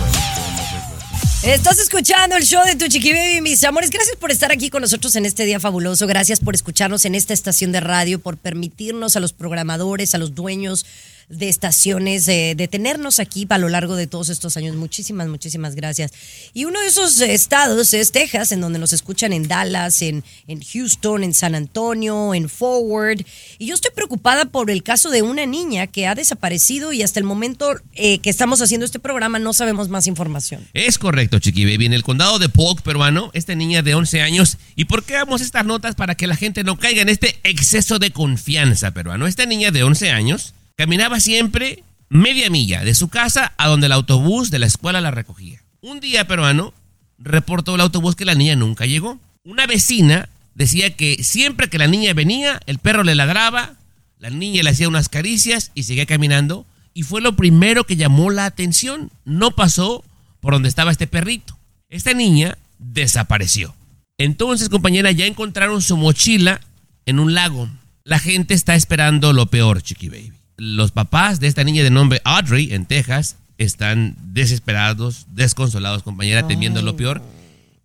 [1.42, 3.90] Estás escuchando el show de Tu Chiqui Baby, mis amores.
[3.90, 6.06] Gracias por estar aquí con nosotros en este día fabuloso.
[6.06, 10.34] Gracias por escucharnos en esta estación de radio, por permitirnos a los programadores, a los
[10.34, 10.86] dueños
[11.28, 14.76] de estaciones, eh, de tenernos aquí a lo largo de todos estos años.
[14.76, 16.12] Muchísimas, muchísimas gracias.
[16.52, 20.60] Y uno de esos estados es Texas, en donde nos escuchan en Dallas, en, en
[20.62, 23.24] Houston, en San Antonio, en Forward.
[23.58, 27.20] Y yo estoy preocupada por el caso de una niña que ha desaparecido y hasta
[27.20, 30.66] el momento eh, que estamos haciendo este programa no sabemos más información.
[30.74, 31.64] Es correcto, Chiqui.
[31.64, 34.58] En el condado de Polk, peruano, esta niña de 11 años.
[34.76, 35.94] ¿Y por qué damos estas notas?
[35.94, 39.26] Para que la gente no caiga en este exceso de confianza, peruano.
[39.26, 43.92] Esta niña de 11 años caminaba siempre media milla de su casa a donde el
[43.92, 45.62] autobús de la escuela la recogía.
[45.80, 46.72] Un día, peruano,
[47.18, 49.18] reportó el autobús que la niña nunca llegó.
[49.44, 53.74] Una vecina decía que siempre que la niña venía, el perro le ladraba,
[54.18, 56.66] la niña le hacía unas caricias y seguía caminando.
[56.94, 59.10] Y fue lo primero que llamó la atención.
[59.24, 60.04] No pasó
[60.40, 61.58] por donde estaba este perrito.
[61.88, 63.74] Esta niña desapareció.
[64.16, 66.60] Entonces, compañera, ya encontraron su mochila
[67.04, 67.68] en un lago.
[68.04, 70.33] La gente está esperando lo peor, Chiqui Baby.
[70.56, 76.82] Los papás de esta niña de nombre Audrey en Texas están desesperados, desconsolados, compañera, temiendo
[76.82, 77.22] lo peor.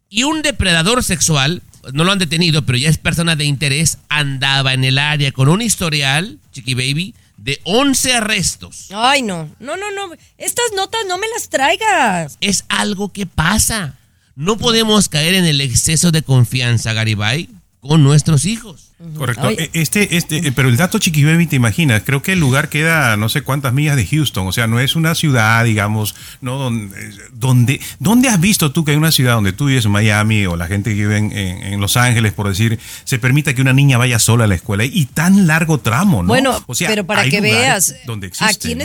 [0.09, 1.61] Y un depredador sexual,
[1.93, 5.49] no lo han detenido, pero ya es persona de interés, andaba en el área con
[5.49, 8.87] un historial, Chiqui Baby, de 11 arrestos.
[8.93, 10.13] Ay, no, no, no, no.
[10.37, 12.37] Estas notas no me las traigas.
[12.41, 13.95] Es algo que pasa.
[14.35, 17.49] No podemos caer en el exceso de confianza, Garibay,
[17.81, 18.87] con nuestros hijos.
[19.15, 19.47] Correcto.
[19.47, 19.55] Ay.
[19.57, 22.67] E- Este, este, eh, pero el dato Chiqui Baby, te imaginas, creo que el lugar
[22.67, 26.57] queda no sé cuántas millas de Houston, o sea, no es una ciudad, digamos, no
[26.57, 30.45] donde, donde, ¿dónde has visto tú que hay una ciudad donde tú vives en Miami
[30.45, 33.61] o la gente que vive en, en- en Los Ángeles, por decir, se permita que
[33.61, 36.27] una niña vaya sola a la escuela y tan largo tramo, ¿no?
[36.27, 38.81] Bueno, O sea, pero para hay que veas, donde existe, aquí, en,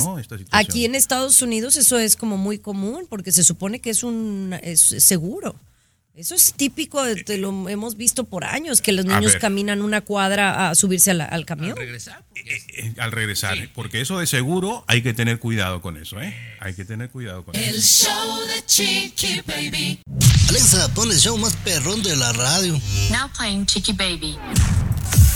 [0.53, 4.55] aquí en Estados Unidos eso es como muy común porque se supone que es un
[4.63, 5.57] es seguro.
[6.17, 9.41] Eso es típico, de- te lo hemos visto por años, que los niños ver.
[9.41, 11.77] caminan una cuadra a subirse a la- al camión.
[11.77, 16.33] Eh, al regresar, porque eso de seguro hay que tener cuidado con eso, ¿eh?
[16.61, 17.65] Hay que tener cuidado con eso.
[17.69, 19.99] El show de Chiqui Baby.
[20.51, 22.75] Alexa, pon el show más perrón de la radio.
[23.11, 24.39] Now playing Chicky Baby.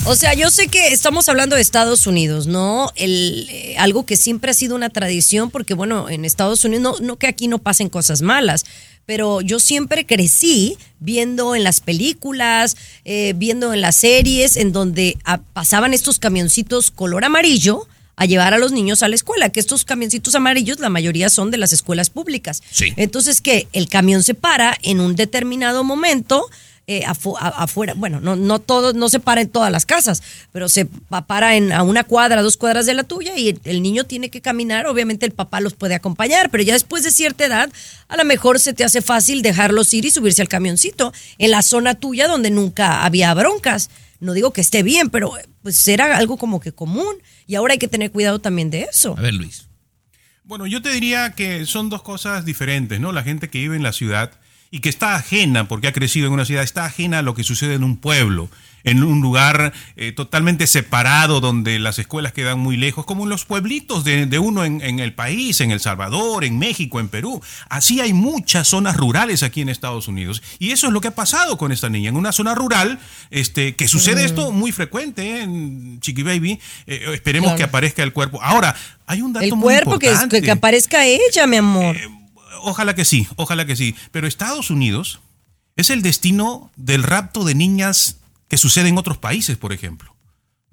[0.04, 2.90] O sea, yo sé que estamos hablando de Estados Unidos, ¿no?
[2.94, 7.06] El, eh, algo que siempre ha sido una tradición, porque bueno, en Estados Unidos, no,
[7.06, 8.64] no que aquí no pasen cosas malas,
[9.08, 15.16] pero yo siempre crecí viendo en las películas, eh, viendo en las series, en donde
[15.54, 19.86] pasaban estos camioncitos color amarillo a llevar a los niños a la escuela, que estos
[19.86, 22.62] camioncitos amarillos, la mayoría son de las escuelas públicas.
[22.70, 22.92] Sí.
[22.96, 26.46] Entonces, que el camión se para en un determinado momento
[26.90, 30.22] eh, afu- afuera, bueno, no, no todo, no se para en todas las casas,
[30.52, 33.60] pero se pa- para en, a una cuadra, dos cuadras de la tuya y el,
[33.64, 37.10] el niño tiene que caminar, obviamente el papá los puede acompañar, pero ya después de
[37.10, 37.70] cierta edad,
[38.08, 41.60] a lo mejor se te hace fácil dejarlos ir y subirse al camioncito en la
[41.62, 43.90] zona tuya donde nunca había broncas.
[44.20, 45.32] No digo que esté bien, pero
[45.62, 47.14] pues era algo como que común
[47.46, 49.14] y ahora hay que tener cuidado también de eso.
[49.16, 49.66] A ver, Luis.
[50.42, 53.12] Bueno, yo te diría que son dos cosas diferentes, ¿no?
[53.12, 54.32] La gente que vive en la ciudad
[54.70, 57.44] y que está ajena, porque ha crecido en una ciudad, está ajena a lo que
[57.44, 58.48] sucede en un pueblo.
[58.84, 63.44] en un lugar eh, totalmente separado donde las escuelas quedan muy lejos, como en los
[63.44, 67.42] pueblitos de, de uno en, en, el país, en El Salvador, en México, en Perú.
[67.68, 70.42] Así hay muchas zonas rurales aquí en Estados Unidos.
[70.60, 72.08] Y eso es lo que ha pasado con esta niña.
[72.10, 72.98] En una zona rural,
[73.30, 75.42] este, que sucede esto muy frecuente ¿eh?
[75.42, 76.58] en Chiqui Baby.
[76.86, 77.56] Eh, esperemos Claro.
[77.58, 78.40] que aparezca el cuerpo.
[78.42, 78.74] Ahora,
[79.06, 80.36] hay un dato El muy cuerpo, importante.
[80.40, 81.96] que, que aparezca ella, mi amor.
[82.62, 83.94] Ojalá que sí, ojalá que sí.
[84.10, 85.20] Pero Estados Unidos
[85.76, 88.18] es el destino del rapto de niñas
[88.48, 90.14] que sucede en otros países, por ejemplo.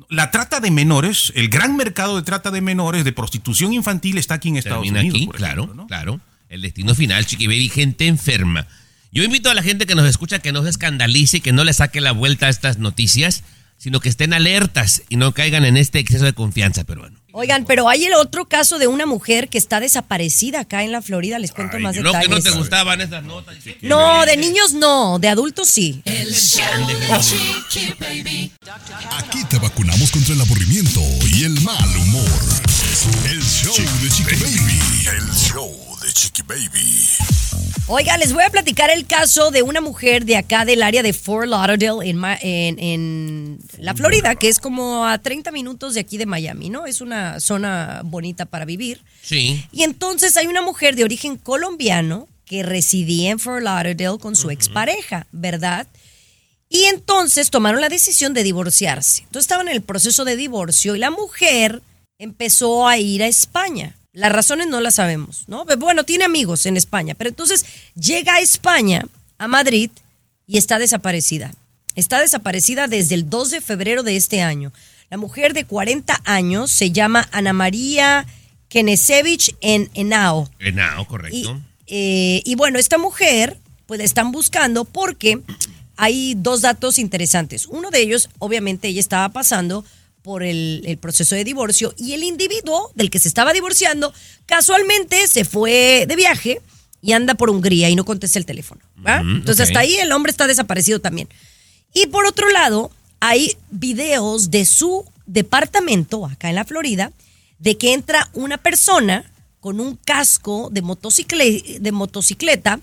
[0.09, 4.35] La trata de menores, el gran mercado de trata de menores, de prostitución infantil está
[4.35, 5.15] aquí en Estados Termina Unidos.
[5.15, 5.87] aquí, por claro, ejemplo, ¿no?
[5.87, 6.19] claro.
[6.49, 8.67] El destino final, Chiqui Baby, gente enferma.
[9.11, 11.63] Yo invito a la gente que nos escucha que no se escandalice y que no
[11.63, 13.43] le saque la vuelta a estas noticias,
[13.77, 17.17] sino que estén alertas y no caigan en este exceso de confianza peruano.
[17.37, 21.01] Oigan, pero hay el otro caso de una mujer que está desaparecida acá en la
[21.01, 21.37] Florida.
[21.37, 22.29] Les cuento más No que detalles.
[22.29, 23.57] no te gustaban estas notas.
[23.81, 26.01] No, de niños no, de adultos sí.
[26.05, 28.51] El show de Chiqui Baby.
[29.19, 31.01] Aquí te vacunamos contra el aburrimiento
[31.33, 32.29] y el mal humor.
[33.29, 35.07] El show de Chiqui Baby.
[35.17, 37.07] El show de Chiqui Baby.
[37.87, 41.13] Oiga, les voy a platicar el caso de una mujer de acá del área de
[41.13, 45.99] Fort Lauderdale en, Ma- en, en la Florida, que es como a 30 minutos de
[46.01, 46.85] aquí de Miami, ¿no?
[46.85, 49.01] Es una zona bonita para vivir.
[49.21, 49.63] Sí.
[49.71, 54.49] Y entonces hay una mujer de origen colombiano que residía en Fort Lauderdale con su
[54.51, 55.87] expareja, ¿verdad?
[56.69, 59.21] Y entonces tomaron la decisión de divorciarse.
[59.23, 61.81] Entonces estaban en el proceso de divorcio y la mujer
[62.19, 63.95] empezó a ir a España.
[64.15, 65.65] Las razones no las sabemos, ¿no?
[65.77, 69.05] Bueno, tiene amigos en España, pero entonces llega a España,
[69.37, 69.91] a Madrid,
[70.47, 71.53] y está desaparecida.
[71.95, 74.71] Está desaparecida desde el 2 de febrero de este año.
[75.09, 78.25] La mujer de 40 años se llama Ana María
[78.69, 80.49] Kenesevich en Henao.
[80.59, 81.61] Enao, Y, correcto.
[81.87, 85.41] eh, y bueno, esta mujer, pues la están buscando porque
[85.97, 87.65] hay dos datos interesantes.
[87.67, 89.85] Uno de ellos, obviamente, ella estaba pasando
[90.25, 94.11] por el, el proceso de divorcio y el individuo del que se estaba divorciando
[94.47, 96.61] casualmente se fue de viaje
[96.99, 98.81] y anda por Hungría y no contesta el teléfono.
[99.21, 101.29] Entonces hasta ahí el hombre está desaparecido también.
[101.93, 107.11] Y por otro lado, hay videos de su departamento acá en la Florida
[107.59, 112.79] de que entra una persona con un casco de, motocicle- de motocicleta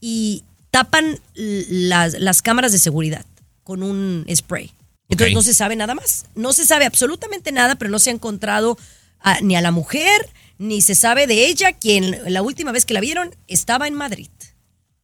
[0.00, 3.26] y tapan las, las cámaras de seguridad
[3.64, 4.70] con un spray.
[5.08, 6.26] Entonces no se sabe nada más.
[6.34, 8.78] No se sabe absolutamente nada, pero no se ha encontrado
[9.20, 10.28] a- ni a la mujer,
[10.58, 14.28] ni se sabe de ella, quien la última vez que la vieron estaba en Madrid.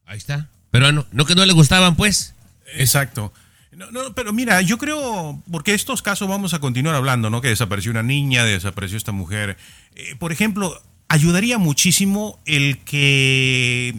[0.04, 0.48] Ahí está.
[0.70, 2.34] Pero no, no que no le gustaban, pues.
[2.74, 3.32] Exacto.
[3.72, 7.40] No, no, pero mira, yo creo, porque estos casos vamos a continuar hablando, ¿no?
[7.40, 9.56] Que desapareció una niña, desapareció esta mujer.
[9.96, 13.94] Eh, por ejemplo, ayudaría muchísimo el que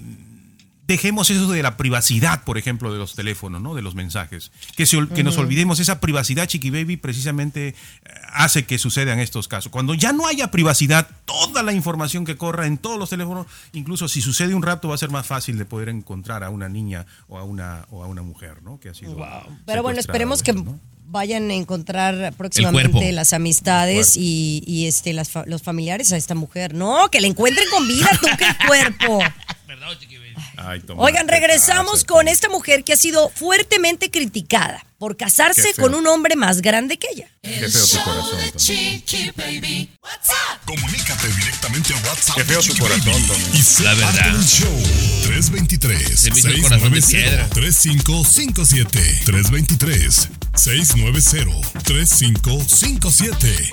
[0.88, 3.74] dejemos eso de la privacidad, por ejemplo, de los teléfonos, ¿no?
[3.74, 4.52] De los mensajes.
[4.76, 7.76] Que, se que nos olvidemos esa privacidad, Chiqui Baby, precisamente eh,
[8.34, 9.72] hace que sucedan estos casos.
[9.72, 14.08] Cuando ya no haya privacidad, toda la información que corra en todos los teléfonos, incluso
[14.08, 17.06] si sucede un rato, va a ser más fácil de poder encontrar a una niña
[17.28, 18.80] o a una, o a una mujer, ¿no?
[18.80, 19.18] Que ha sido
[19.66, 20.54] Pero bueno, esperemos que
[21.08, 26.36] vayan a encontrar próximamente las amistades y, y, este las fa- los familiares a esta
[26.36, 26.74] mujer.
[26.74, 29.20] No, que la encuentren con vida, tú que el cuerpo.
[30.58, 35.94] Ay, toma, Oigan, regresamos con esta mujer que ha sido fuertemente criticada por casarse con
[35.94, 37.28] un hombre más grande que ella.
[37.44, 38.52] Qué feo tu corazón, Tommy.
[38.56, 39.90] Chiqui Baby.
[40.02, 40.60] What's up?
[40.66, 42.36] Comunícate directamente a WhatsApp.
[42.38, 43.44] Qué feo tu corazón, Tommy.
[43.54, 44.32] Y La parte verdad.
[44.34, 44.84] del show.
[45.26, 47.48] 323 Se me hizo el corazón de piedra.
[47.50, 53.70] 3557 323 690 3557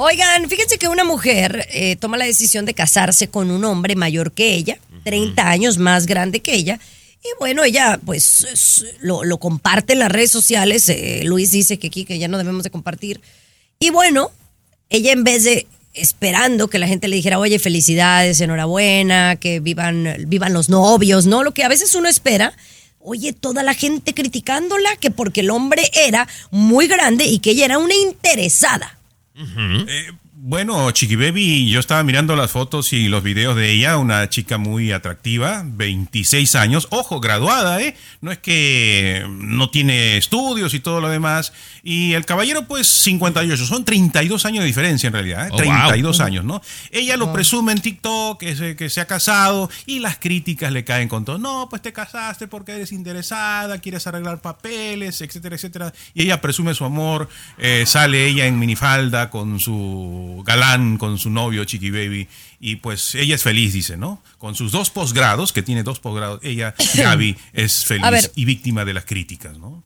[0.00, 4.30] Oigan, fíjense que una mujer eh, toma la decisión de casarse con un hombre mayor
[4.30, 6.78] que ella, 30 años más grande que ella.
[7.20, 10.88] Y bueno, ella pues es- lo, lo comparte en las redes sociales.
[10.88, 13.20] eh, Luis dice que aquí que ya no debemos de compartir.
[13.80, 14.30] Y bueno,
[14.88, 20.14] ella en vez de esperando que la gente le dijera, oye, felicidades, enhorabuena, que vivan,
[20.28, 21.42] vivan los novios, ¿no?
[21.42, 22.52] Lo que a veces uno espera.
[23.00, 27.64] Oye, toda la gente criticándola que porque el hombre era muy grande y que ella
[27.64, 28.97] era una interesada.
[29.38, 30.10] Eh,
[30.40, 34.56] bueno, Chiqui Baby, yo estaba mirando las fotos y los videos de ella, una chica
[34.56, 37.96] muy atractiva, 26 años, ojo, graduada, ¿eh?
[38.20, 41.52] No es que no tiene estudios y todo lo demás.
[41.82, 45.50] Y el caballero, pues 58, son 32 años de diferencia en realidad, ¿eh?
[45.52, 45.88] Oh, wow.
[45.88, 46.62] 32 años, ¿no?
[46.92, 50.84] Ella lo presume en TikTok, que se, que se ha casado y las críticas le
[50.84, 51.38] caen con todo.
[51.38, 55.92] No, pues te casaste porque eres interesada, quieres arreglar papeles, etcétera, etcétera.
[56.14, 57.28] Y ella presume su amor,
[57.58, 62.28] eh, sale ella en minifalda con su galán, con su novio Chiqui Baby.
[62.60, 64.22] Y pues ella es feliz, dice, ¿no?
[64.38, 68.32] Con sus dos posgrados, que tiene dos posgrados, ella, Gaby, es feliz ver.
[68.34, 69.84] y víctima de las críticas, ¿no?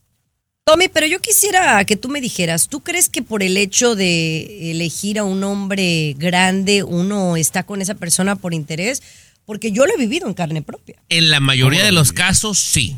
[0.64, 4.70] Tommy, pero yo quisiera que tú me dijeras, ¿tú crees que por el hecho de
[4.70, 9.02] elegir a un hombre grande uno está con esa persona por interés?
[9.44, 11.02] Porque yo lo he vivido en carne propia.
[11.08, 12.96] En la mayoría de los casos, sí,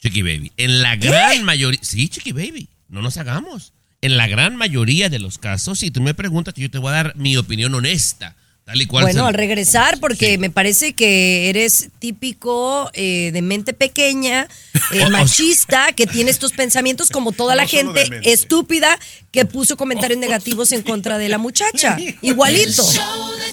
[0.00, 0.52] Chiqui Baby.
[0.56, 3.74] En la gran mayoría, sí, Chiqui Baby, no nos hagamos.
[4.02, 6.94] En la gran mayoría de los casos, si tú me preguntas, yo te voy a
[6.94, 8.34] dar mi opinión honesta.
[8.64, 10.38] Tal y cual Bueno, al regresar, porque Sí.
[10.38, 14.46] me parece que eres típico eh, de mente pequeña,
[14.92, 18.98] eh, machista, que tiene estos pensamientos como toda la No gente estúpida
[19.32, 21.96] que puso comentarios negativos en contra de la muchacha.
[22.22, 22.84] Igualito.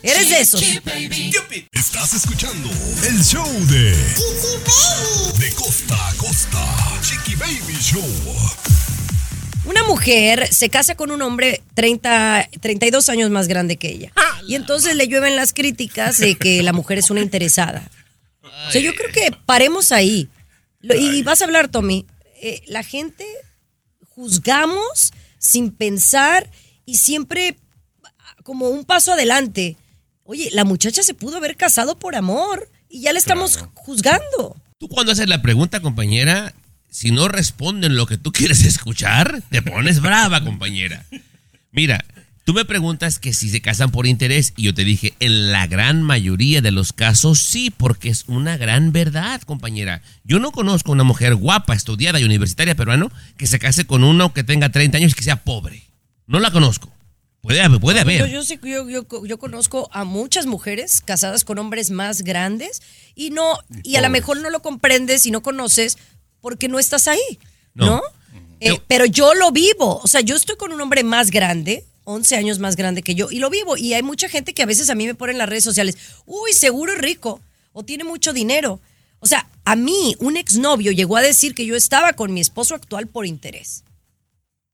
[0.03, 0.63] Eres de esos.
[1.71, 2.69] Estás escuchando
[3.07, 3.91] el show de
[5.39, 6.99] De costa a costa.
[7.01, 8.05] Chiqui Baby Show.
[9.69, 14.11] Una mujer se casa con un hombre 30, 32 años más grande que ella.
[14.47, 17.87] Y entonces le llueven las críticas de que la mujer es una interesada.
[18.41, 20.27] O sea, yo creo que paremos ahí.
[20.81, 22.07] Y vas a hablar, Tommy.
[22.41, 23.25] eh, la gente
[24.07, 26.49] juzgamos sin pensar
[26.85, 27.55] y siempre
[28.43, 29.77] como un paso adelante.
[30.23, 34.55] Oye, la muchacha se pudo haber casado por amor y ya la estamos juzgando.
[34.79, 36.55] Tú cuando haces la pregunta, compañera,
[36.99, 41.05] si no responden lo que tú quieres escuchar, te pones brava, compañera.
[41.71, 42.03] Mira,
[42.43, 45.65] tú me preguntas que si se casan por interés y yo te dije, en la
[45.67, 50.01] gran mayoría de los casos sí, porque es una gran verdad, compañera.
[50.25, 54.33] Yo no conozco una mujer guapa, estudiada y universitaria peruano que se case con uno
[54.33, 55.83] que tenga 30 años y que sea pobre.
[56.27, 56.91] No la conozco.
[57.41, 58.29] Puede haber, puede Yo, haber.
[58.29, 62.81] yo, sí- yo, yo- yo conozco a muchas mujeres casadas con hombres más grandes
[63.15, 65.97] y no y a lo mejor no lo comprendes y no conoces
[66.41, 67.39] porque no estás ahí,
[67.73, 67.85] ¿no?
[67.85, 68.01] No.
[68.61, 71.85] Eh, Yo- pero yo lo vivo, o sea, yo estoy con un hombre más grande,
[72.03, 74.65] 11 años más grande que yo y lo vivo y hay mucha gente que a
[74.65, 77.39] veces a mí me pone en las redes sociales, uy, seguro es rico
[77.71, 78.79] o tiene mucho dinero.
[79.21, 82.73] O sea, a mí un exnovio llegó a decir que yo estaba con mi esposo
[82.75, 83.83] actual por interés.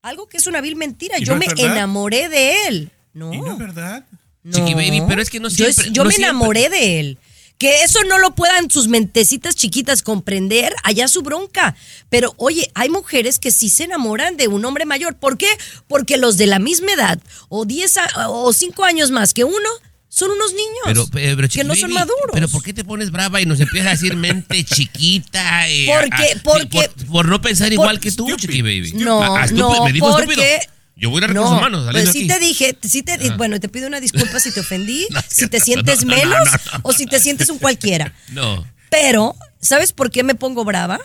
[0.02, 1.18] Algo que es una vil mentira.
[1.18, 2.90] ¿Y Yo no me enamoré de él.
[3.12, 3.32] No.
[3.34, 4.04] ¿Y no es verdad?
[4.50, 7.18] Chiqui Baby, pero es que no Yo, siempre- yo no me siempre- enamoré de él.
[7.58, 11.74] Que eso no lo puedan sus mentecitas chiquitas comprender, allá su bronca.
[12.10, 15.16] Pero oye, hay mujeres que sí se enamoran de un hombre mayor.
[15.16, 15.48] ¿Por qué?
[15.88, 19.68] Porque los de la misma edad o 10 a- o 5 años más que uno
[20.08, 22.30] son unos niños Pero, pero, que no son maduros.
[22.32, 25.68] Pero ¿por qué te pones brava y nos empiezas a decir mente chiquita?
[25.68, 28.36] eh, Porque- porque- por, por no pensar por- igual que tú, Stupid.
[28.48, 28.92] Chiqui Baby.
[28.94, 30.54] No, Ah, estúpido, no, me dijo porque...
[30.54, 30.75] estúpido.
[30.96, 31.88] Yo voy a ir a recursos no, humanos.
[31.92, 32.26] Pues sí aquí.
[32.28, 35.46] te dije, sí te di- bueno, te pido una disculpa si te ofendí, No, si
[35.48, 36.80] te sientes no, no, menos no, no.
[36.84, 38.12] o si te sientes un cualquiera.
[38.32, 38.64] No.
[38.88, 40.98] Pero, ¿sabes por qué me pongo brava?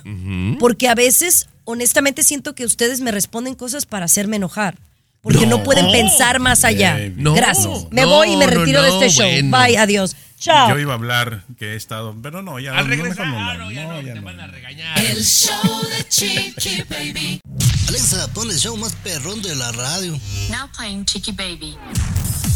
[0.60, 4.78] Porque a veces, honestamente, siento que ustedes me responden cosas para hacerme enojar.
[5.22, 6.98] Porque no, pueden pensar más allá.
[7.16, 7.34] No.
[7.34, 7.68] Gracias.
[7.92, 9.30] Me voy y me retiro de este show.
[9.30, 9.58] bueno.
[9.58, 10.16] Bye, adiós.
[10.42, 10.70] Chao.
[10.70, 13.54] Yo iba a hablar que he estado, pero no, ya Al no, regresar, mejor no,
[13.54, 14.26] no, no, ya no, no, ya te no.
[14.26, 15.00] van a regañar.
[15.00, 17.42] El show de Chiqui Baby.
[17.88, 20.20] Alexa, pon el show más perrón de la radio.
[20.50, 21.78] Now playing Chicky Baby.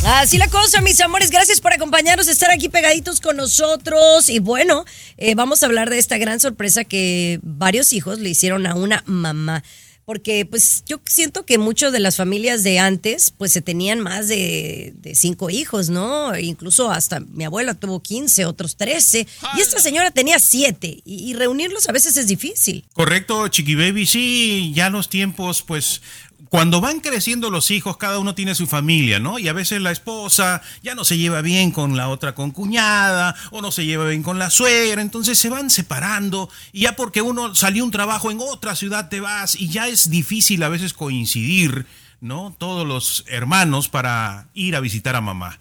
[0.03, 1.29] Así la cosa, mis amores.
[1.29, 4.29] Gracias por acompañarnos, estar aquí pegaditos con nosotros.
[4.29, 4.83] Y bueno,
[5.17, 9.03] eh, vamos a hablar de esta gran sorpresa que varios hijos le hicieron a una
[9.05, 9.63] mamá.
[10.05, 14.27] Porque pues yo siento que muchas de las familias de antes pues se tenían más
[14.27, 16.37] de, de cinco hijos, ¿no?
[16.37, 19.27] Incluso hasta mi abuela tuvo 15, otros 13.
[19.57, 21.01] Y esta señora tenía siete.
[21.05, 22.85] Y, y reunirlos a veces es difícil.
[22.93, 26.01] Correcto, Chiqui Baby, sí, ya los tiempos, pues,
[26.49, 29.39] cuando van creciendo los hijos, cada uno tiene su familia, ¿no?
[29.39, 33.61] Y a veces la esposa ya no se lleva bien con la otra concuñada, o
[33.61, 37.55] no se lleva bien con la suegra, entonces se van separando, y ya porque uno
[37.55, 41.85] salió un trabajo en otra ciudad te vas, y ya es difícil a veces coincidir,
[42.21, 42.55] ¿no?
[42.57, 45.59] Todos los hermanos para ir a visitar a mamá.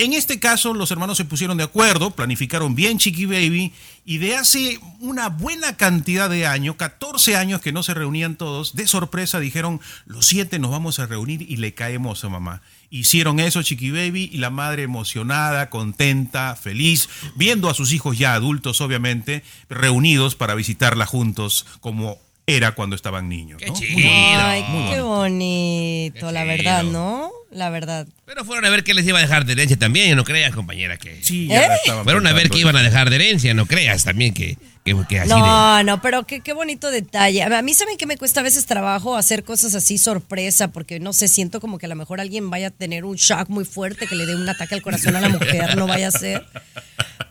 [0.00, 3.74] En este caso, los hermanos se pusieron de acuerdo, planificaron bien Chiqui Baby
[4.06, 8.74] y de hace una buena cantidad de años, 14 años que no se reunían todos,
[8.74, 12.62] de sorpresa dijeron, los siete nos vamos a reunir y le caemos a mamá.
[12.88, 18.32] Hicieron eso Chiqui Baby y la madre emocionada, contenta, feliz, viendo a sus hijos ya
[18.32, 22.18] adultos, obviamente, reunidos para visitarla juntos como
[22.56, 23.58] era cuando estaban niños.
[23.58, 23.94] Qué chido.
[23.94, 24.40] bonito.
[24.40, 27.30] Ay, muy qué bonito, Qué la verdad, ¿no?
[27.50, 28.06] La verdad.
[28.26, 30.96] Pero fueron a ver qué les iba a dejar de herencia también, no creas, compañera,
[30.98, 31.22] que...
[31.22, 31.78] Sí, ya ¿Eh?
[32.04, 35.18] Fueron a ver qué iban a dejar de herencia, no creas también que, que, que
[35.18, 35.34] así de...
[35.34, 37.42] No, no, pero qué, qué bonito detalle.
[37.42, 41.12] A mí saben que me cuesta a veces trabajo hacer cosas así sorpresa, porque no
[41.12, 44.06] sé, siento como que a lo mejor alguien vaya a tener un shock muy fuerte
[44.06, 46.46] que le dé un ataque al corazón a la mujer, no vaya a ser.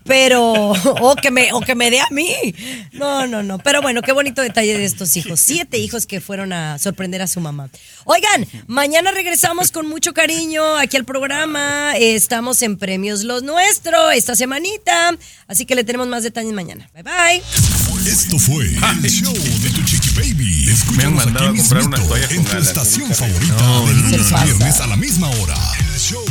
[0.10, 2.34] Pero, o que me, o que me dé a mí.
[2.94, 3.60] No, no, no.
[3.60, 5.40] Pero bueno, qué bonito detalle de estos hijos.
[5.40, 7.70] Siete hijos que fueron a sorprender a su mamá.
[8.06, 11.96] Oigan, mañana regresamos con mucho cariño aquí al programa.
[11.96, 15.16] Estamos en Premios Los Nuestros esta semanita.
[15.48, 16.90] Así que le tenemos más detalles mañana.
[16.96, 17.44] Bye bye.
[18.08, 20.66] Esto fue el show de tu chiqui baby.
[20.66, 24.32] Me han Escúchanos mandado aquí a comprar mismito, en tu estación favorita No, de lunes
[24.32, 25.56] a viernes a la misma hora.
[25.94, 26.26] El show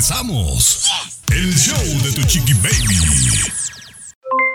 [0.00, 0.88] regresamos.
[1.30, 3.52] El show de tu chiqui baby.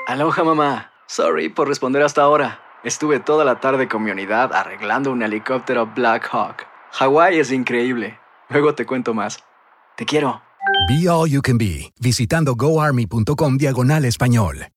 [0.08, 0.92] Aloha mamá.
[1.08, 2.60] Sorry por responder hasta ahora.
[2.84, 6.66] Estuve toda la tarde con mi unidad arreglando un helicóptero Black Hawk.
[6.94, 8.18] Hawái es increíble.
[8.50, 9.40] Luego te cuento más.
[9.96, 10.42] Te quiero.
[10.90, 14.68] Be All You Can Be, visitando goarmy.com diagonal español.